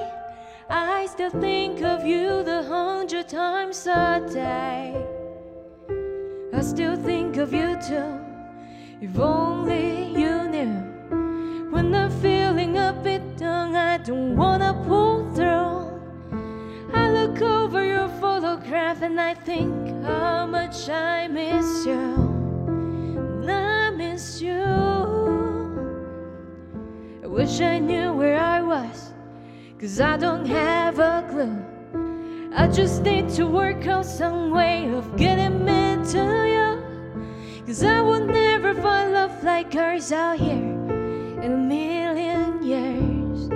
[0.68, 4.96] I still think of you the hundred times a day.
[6.52, 8.12] I still think of you too.
[9.00, 9.86] If only
[10.20, 10.76] you knew.
[11.70, 15.76] When I'm feeling a bit down, I don't wanna pull through.
[16.92, 19.72] I look over your photograph and I think
[20.02, 22.35] how much I miss you.
[27.36, 29.12] Wish I knew where I was,
[29.78, 31.62] cause I don't have a clue.
[32.56, 37.62] I just need to work out some way of getting me to you.
[37.66, 40.70] Cause I will never find love like ours out here
[41.44, 43.48] in a million years.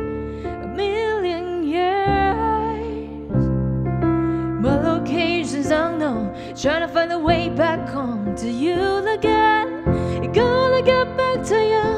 [0.67, 3.33] A million years.
[4.63, 6.35] My location's unknown.
[6.55, 10.33] Trying to find a way back home to you again.
[10.35, 11.90] Gonna get back to you.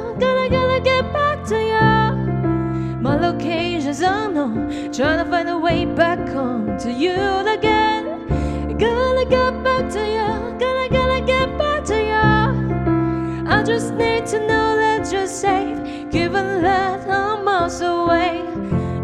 [3.93, 4.93] Location's unknown.
[4.93, 8.27] Trying to find a way back home to you again.
[8.78, 10.59] Gonna get back to you.
[10.59, 13.47] Gonna, gonna get back to you.
[13.48, 18.40] I just need to know that you're safe, given that I'm miles away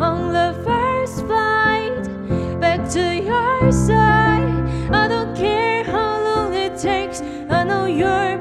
[0.01, 4.93] on the first flight back to your side.
[4.93, 7.21] I don't care how long it takes.
[7.51, 8.39] I know you'll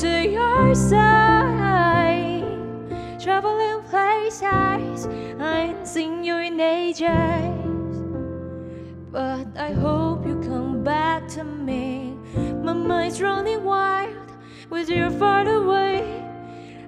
[0.00, 2.42] to your side.
[3.20, 5.06] Traveling places
[5.38, 7.04] I ain't seen you in ages.
[9.12, 12.16] But I hope you come back to me.
[12.64, 14.32] My mind's running wild
[14.70, 16.24] with you far away.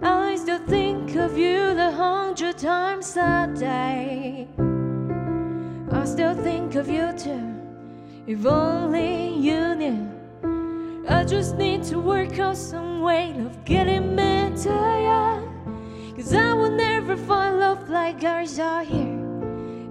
[0.01, 4.49] I still think of you the hundred times a day.
[5.91, 7.61] I still think of you too.
[8.27, 10.12] If only you knew.
[11.09, 14.13] I just need to work out some way of getting
[14.63, 16.15] to you.
[16.15, 19.19] Cause I will never find love like ours out here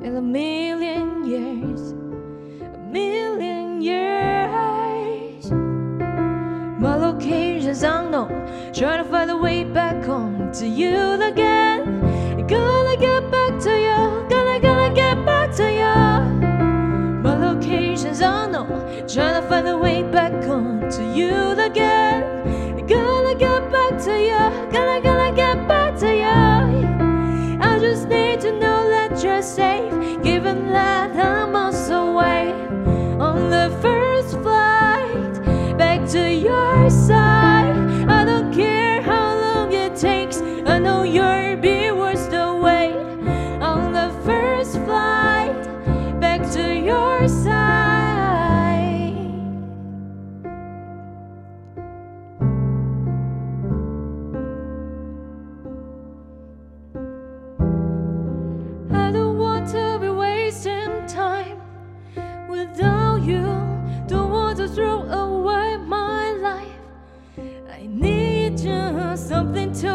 [0.05, 1.91] in a million years.
[2.61, 5.51] A million years.
[6.79, 8.47] My location's unknown.
[8.73, 12.47] Trying to find a way back home to you again.
[12.47, 14.27] Gonna get back to you.
[14.29, 16.70] Gonna, gonna get back to you
[17.71, 18.65] vacations, oh no
[19.07, 22.85] Trying to find a way back on to you again.
[22.87, 28.51] Gonna get back to you, gonna, gonna get back to you I just need to
[28.59, 29.91] know that you're safe
[30.23, 32.51] Given that I'm also away.
[33.19, 37.20] On the first flight back to your side.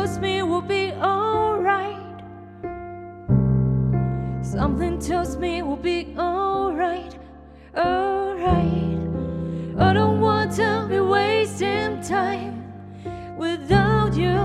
[0.06, 2.22] Tells me we'll be alright.
[4.40, 7.18] Something tells me we'll be alright.
[7.76, 9.00] Alright.
[9.76, 12.72] I don't want to be wasting time
[13.36, 14.38] without you.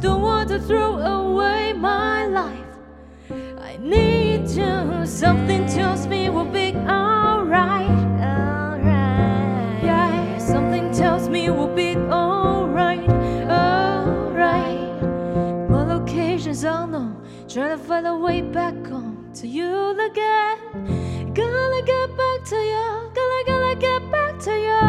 [0.00, 2.72] Don't want to throw away my life.
[3.58, 5.04] I need you.
[5.06, 7.90] Something tells me we'll be alright.
[8.30, 9.82] Alright.
[9.82, 11.96] Yeah, something tells me we'll be
[17.52, 21.34] Trying to find a way back home to you again.
[21.34, 23.10] Gonna get back to you.
[23.12, 24.80] Gonna, gonna get back to you.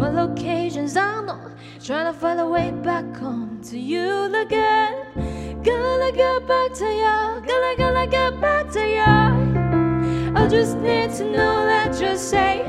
[0.00, 1.54] My location's unknown.
[1.84, 5.62] Trying to find a way back home to you again.
[5.62, 7.46] Gonna get back to you.
[7.46, 10.32] Gonna, gonna get back to you.
[10.34, 12.66] I just need to know that you're safe.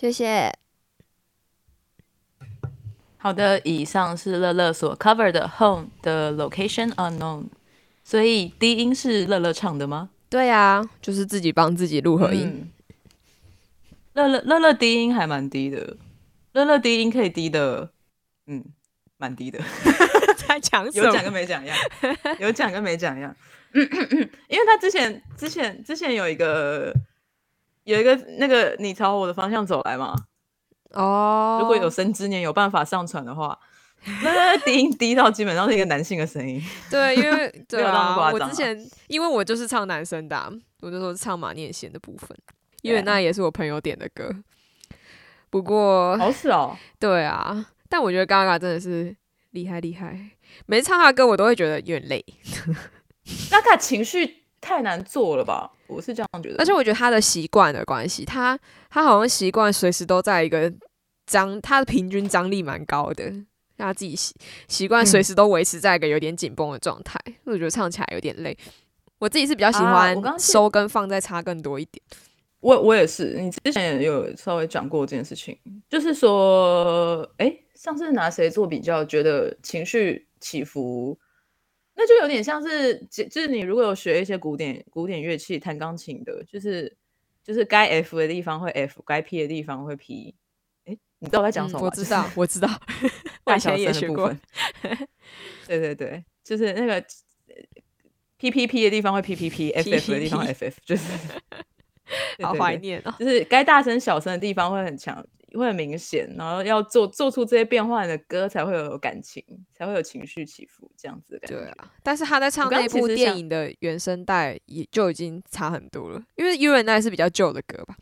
[0.00, 0.50] 谢谢。
[3.18, 7.48] 好的，以上是乐乐所 cover 的 Home 的 Location Unknown，
[8.02, 10.08] 所以低音是乐乐唱的吗？
[10.30, 12.46] 对啊，就是自己帮自己录合音。
[12.46, 12.72] 嗯
[14.14, 15.98] 乐乐乐乐低音还蛮低的，
[16.52, 17.90] 乐乐低音可以低的，
[18.46, 18.64] 嗯，
[19.18, 19.60] 蛮低的，
[20.48, 21.22] 在讲什有讲？
[21.22, 21.76] 跟没讲一样，
[22.40, 23.36] 有讲跟没讲一样。
[24.48, 26.92] 因为他之前之前之前有一个
[27.84, 30.14] 有一个那个你朝我的方向走来嘛，
[30.92, 33.58] 哦，如果有生之年有办法上传的话，
[34.22, 36.62] 那低音低到基本上是一个男性的声音。
[36.90, 38.76] 对，因为 对啊，我之前
[39.08, 40.50] 因为我就是唱男生的啊、
[40.80, 42.28] 我就说唱马念贤的部分，
[42.82, 44.34] 因为那也是我朋友点的歌。
[45.50, 49.16] 不过，好少哦， 对啊，但我觉得 Gaga 真的是
[49.50, 50.30] 厉害厉害，
[50.66, 52.24] 每次唱他的歌我都会觉得有点累
[53.50, 55.70] ，Gaga 情绪太难做了吧？
[55.86, 56.56] 我是这样觉得。
[56.58, 58.58] 而且我觉得他的习惯的关系，他
[58.88, 60.72] 他好像习惯随时都在一个
[61.26, 63.24] 张，他的平均张力蛮高的，
[63.76, 64.34] 让他自己习
[64.68, 68.56] 习惯随嗯时都维持在一个有点紧绷的状态，我觉得唱起来有点累。
[69.18, 72.02] 我自己是比较喜啊欢收跟放再差更多一点。
[72.60, 75.58] 我我也是，你之前也有稍微讲过这件事情，
[75.88, 81.18] 就是说，哎，上次拿谁做比较，觉得情绪起伏，
[82.02, 86.96] 那就有点像是，就就是你如果有学一些古典古典乐器，弹钢琴的，就是
[87.44, 90.34] 就是该 F 的地方会 F，该 P 的地方会 P。
[90.86, 91.86] 哎，你知道我在讲什么吗？
[91.86, 92.68] 我知道，我知道，
[93.44, 94.40] 我大小以前也学过声
[94.82, 95.08] 的部分。。
[95.66, 97.54] 对对对，就是那个呃
[98.38, 101.02] P P P 的地方会 P P P，F F 的地方 F F，就是
[102.42, 103.14] 好怀念哦。
[103.18, 105.22] 就是该大声小声的地方会很强，
[105.58, 109.44] 会很明显，然后要做做出这些变换的歌才会有感情，
[109.74, 111.56] 才会有情绪起伏，这样子的感觉。
[111.56, 117.96] 对啊，但是他在唱那部电影的原声带也就已经差很多了，因为 U N I 是比较旧的歌吧？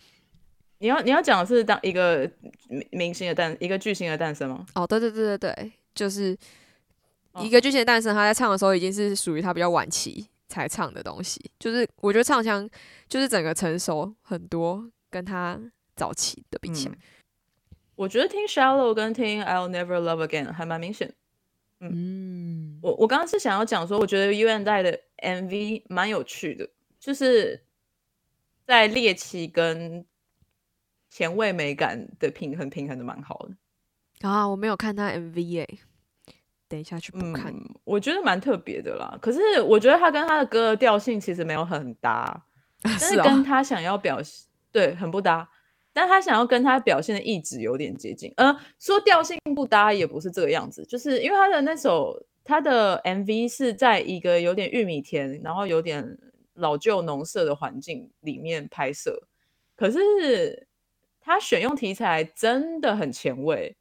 [0.81, 2.31] 你要你要讲的是当一个
[2.69, 4.65] 明明星的诞，一个巨星的诞生吗？
[4.75, 6.37] 哦，对对对对对，就是
[7.33, 12.69] 哦一个巨星的诞生，他在唱的时候已经是属于他比较晚期才唱的东西，就是我觉得唱腔
[13.09, 15.61] 就是整个成熟很多，跟他
[15.97, 16.99] 早期的比起来嗯，，
[17.99, 21.13] 我觉得听 Shallow 跟听 I'll Never Love Again 还蛮明显。
[21.81, 26.69] 嗯，我我刚刚是想要讲说，我觉得 U N 代的 MV 蛮有趣的，
[27.01, 27.61] 就是
[28.65, 30.07] 在猎奇跟
[31.11, 34.29] 前卫美感的平衡平衡的蛮好的。
[34.29, 35.69] 啊，我没有看他 MV 耶，
[36.69, 37.53] 等一下去补看。
[37.53, 39.19] 嗯，我觉得蛮特别的啦。
[39.21, 42.45] 可是我觉得他跟他的歌的调性其实没有很搭，
[42.81, 45.51] 但是哦跟他想要表现对很不搭。
[45.99, 56.17] 但他想要跟他表现的意志有点接近，呃，说调性不搭也不是这个样子，就是因为他的那首他的 MV 是在一个有点玉米田，然后有点
[56.55, 59.27] 老旧农舍的环境里面拍摄，
[59.75, 60.69] 可是
[61.21, 63.77] 他选用题材真的很前卫，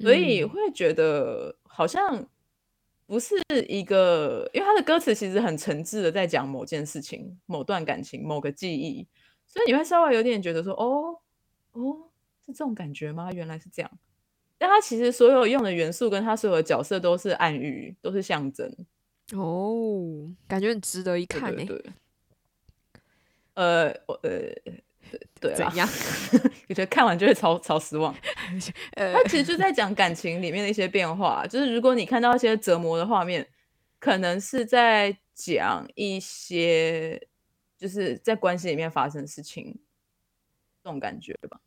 [0.00, 0.48] 所以嗯。
[0.50, 2.28] 会觉得好像
[3.06, 3.34] 不是
[3.66, 9.08] 一个，因为他的歌词其实很诚挚的在讲某件事情、某段感情、某个记忆，
[9.52, 11.18] 所以你会稍微有点觉得说，哦
[11.72, 12.08] 哦，
[12.46, 13.30] 是这种感觉吗？
[13.32, 13.90] 原来是这样。
[14.56, 18.70] 但他其实所有用的元素跟他所有的角色都是暗喻，都是象征。
[19.32, 21.92] 哦，感觉很值得一对看欸诶、对对。
[23.54, 24.30] 呃，我呃，
[25.40, 25.88] 对怎样？
[26.68, 28.14] 我觉得看完就会超超失望。
[28.96, 33.46] 呃他其实就在讲感情里面的一些变化，就是如果你看到一些折磨的画面，
[33.98, 37.28] 可能是在讲一些
[37.80, 39.74] 就是在关系里面发生的事情，
[40.84, 41.58] 这种感觉吧。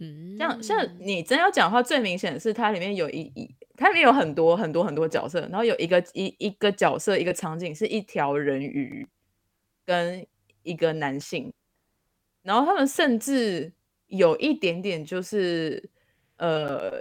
[0.00, 9.08] 嗯像像你真要讲的话，最明显的是它里面有一一，它里面有很多很多很多角色，然后有一个一一个角色一个场景是一条人鱼
[9.86, 10.26] 跟
[10.64, 11.50] 一个男性，
[12.42, 13.72] 然后他们甚至
[14.08, 15.88] 有一点点就是
[16.36, 17.00] 呃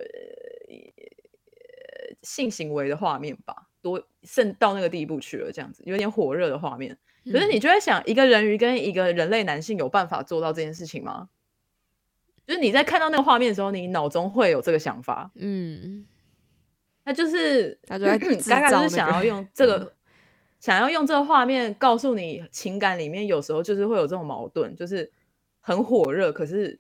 [2.22, 6.98] 性行为的画面吧，多甚到那个地步去了，这样子有点火热的画面。
[7.32, 11.30] 可是你就在想，一个人鱼跟一个人类男性有办法做到这件事情吗？
[12.46, 16.06] 就是你在看到那个画面的时候，你脑中会有这个想法，嗯，
[17.04, 19.94] 那就是他就在制 嘎嘎就是想要用这个，
[20.60, 25.12] 想要用这个画面告诉你，情感里面有时候就是会有这种矛盾，就是
[25.60, 26.80] 很火热，可是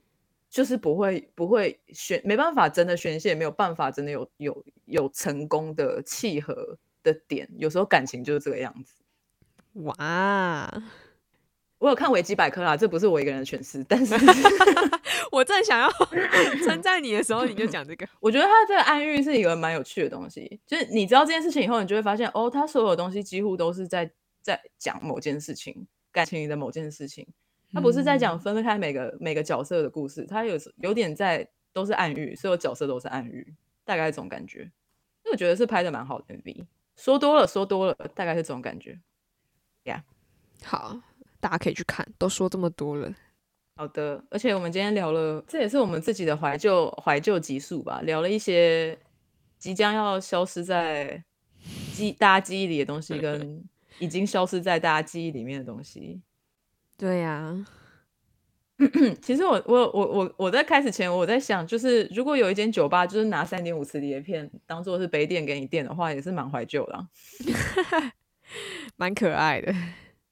[0.51, 8.93] 就是不会不会宣，没办法真的宣泄，没有办法真的有有有成功的契合的点，有时候感情就是这个样子。
[9.83, 10.83] 哇，
[11.79, 14.15] 我有看维基百科啦，这不是我一个人的诠释，但是
[15.31, 15.89] 我正想要
[16.63, 24.09] 称赞你的时候，你就讲这个，我觉得他这个暗喻是一个蛮有趣的东西，就是你知道这件事情以后，你就会发现，哦，他所有东西几乎都是在
[24.41, 27.27] 在讲某件事情，感情里的某件事情，
[27.73, 33.53] 他不是在讲分开每个每个角色的故事，他有有点在都是暗喻，所有角色都是暗喻，
[33.83, 34.71] 大概这种感觉。
[35.21, 36.65] 所以我觉得是拍的蛮好的 MV，
[36.95, 38.97] 说多了说多了，大概是这种感觉。
[40.63, 40.99] 好，
[41.39, 43.13] 大家可以去看，都说这么多了，
[43.75, 48.97] 好的，而且我们今天聊了，这也是我们自己的怀旧怀旧集数吧，聊了一些
[49.59, 51.23] 即将要消失在
[51.93, 53.63] 记大家记忆里的东西，跟
[53.99, 56.21] 已经消失在大家记忆里面的东西。
[56.97, 57.65] 对呀、
[59.21, 67.07] 其实我我我我我在开始前，我在想，就是如果有一间酒吧，就是拿三点五磁碟片当做是杯垫给你垫的话，也是蛮怀旧的啊、
[68.97, 69.73] 蛮可爱的，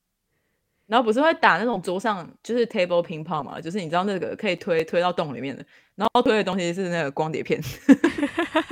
[0.88, 5.66] 然后不是会打那种桌上就是 table 乒乓嘛，就是你知道那个可以推推到洞里面的，
[5.96, 7.62] 然后推的东西是那个光碟片，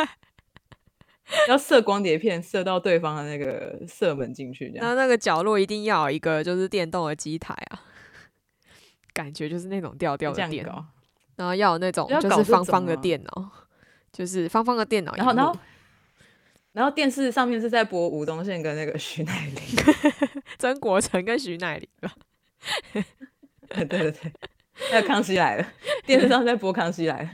[1.47, 4.85] 要射光碟片射到对方的那个射门进去，这样。
[4.85, 7.81] 那那个角落一定要有一个就是电动的机台啊，
[9.13, 10.85] 感觉就是那种调调的电，这样搞。
[11.37, 13.51] 然后要有那种要就是方方的电脑，
[14.11, 15.57] 就是方方的电脑，然后然后
[16.73, 19.63] 然后电视上面是在播吴宗宪跟那个徐乃麟，
[20.57, 22.13] 曾国成跟徐乃麟吧，
[23.69, 24.33] 对对对，
[24.89, 25.67] 还有康熙来了，
[26.05, 27.29] 电视上在播康熙来了。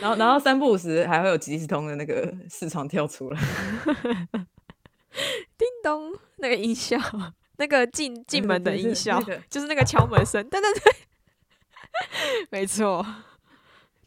[0.00, 3.40] 然后，然后三不五时还会有即时通的那个视窗跳出来，
[5.58, 6.96] 叮咚那个音效，
[7.58, 10.92] 那个进进对门的音效那个，就是那个敲门声，对对对，
[12.50, 13.04] 没错。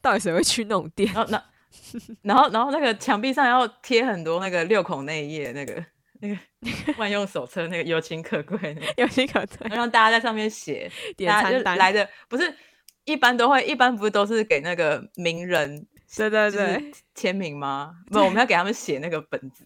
[0.01, 1.13] 到底谁会去那种店？
[1.13, 1.43] 然后，那
[2.23, 5.83] 然后，然后那个墙壁上要贴很多那个六孔内页，那个
[6.21, 6.37] 那 个
[6.97, 12.55] 万用手册，那个友情可贵那个， 有一个对要让大家在上面写，点大家就餐单，来的不是
[13.05, 15.85] 一般都会，一般不是都是给那个名人
[16.15, 17.95] 对对就是对，签名吗？
[18.11, 19.65] 不，我们要给他们写那个本子，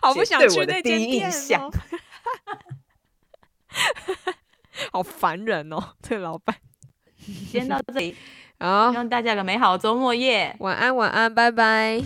[0.00, 1.72] 好不想去那间店象哦，
[4.92, 6.56] 好烦人哦，这个老板。
[7.50, 8.16] 先到这里，
[8.60, 10.54] 好希，望大家有个美好的周末夜。
[10.58, 12.00] 晚安晚安，拜拜。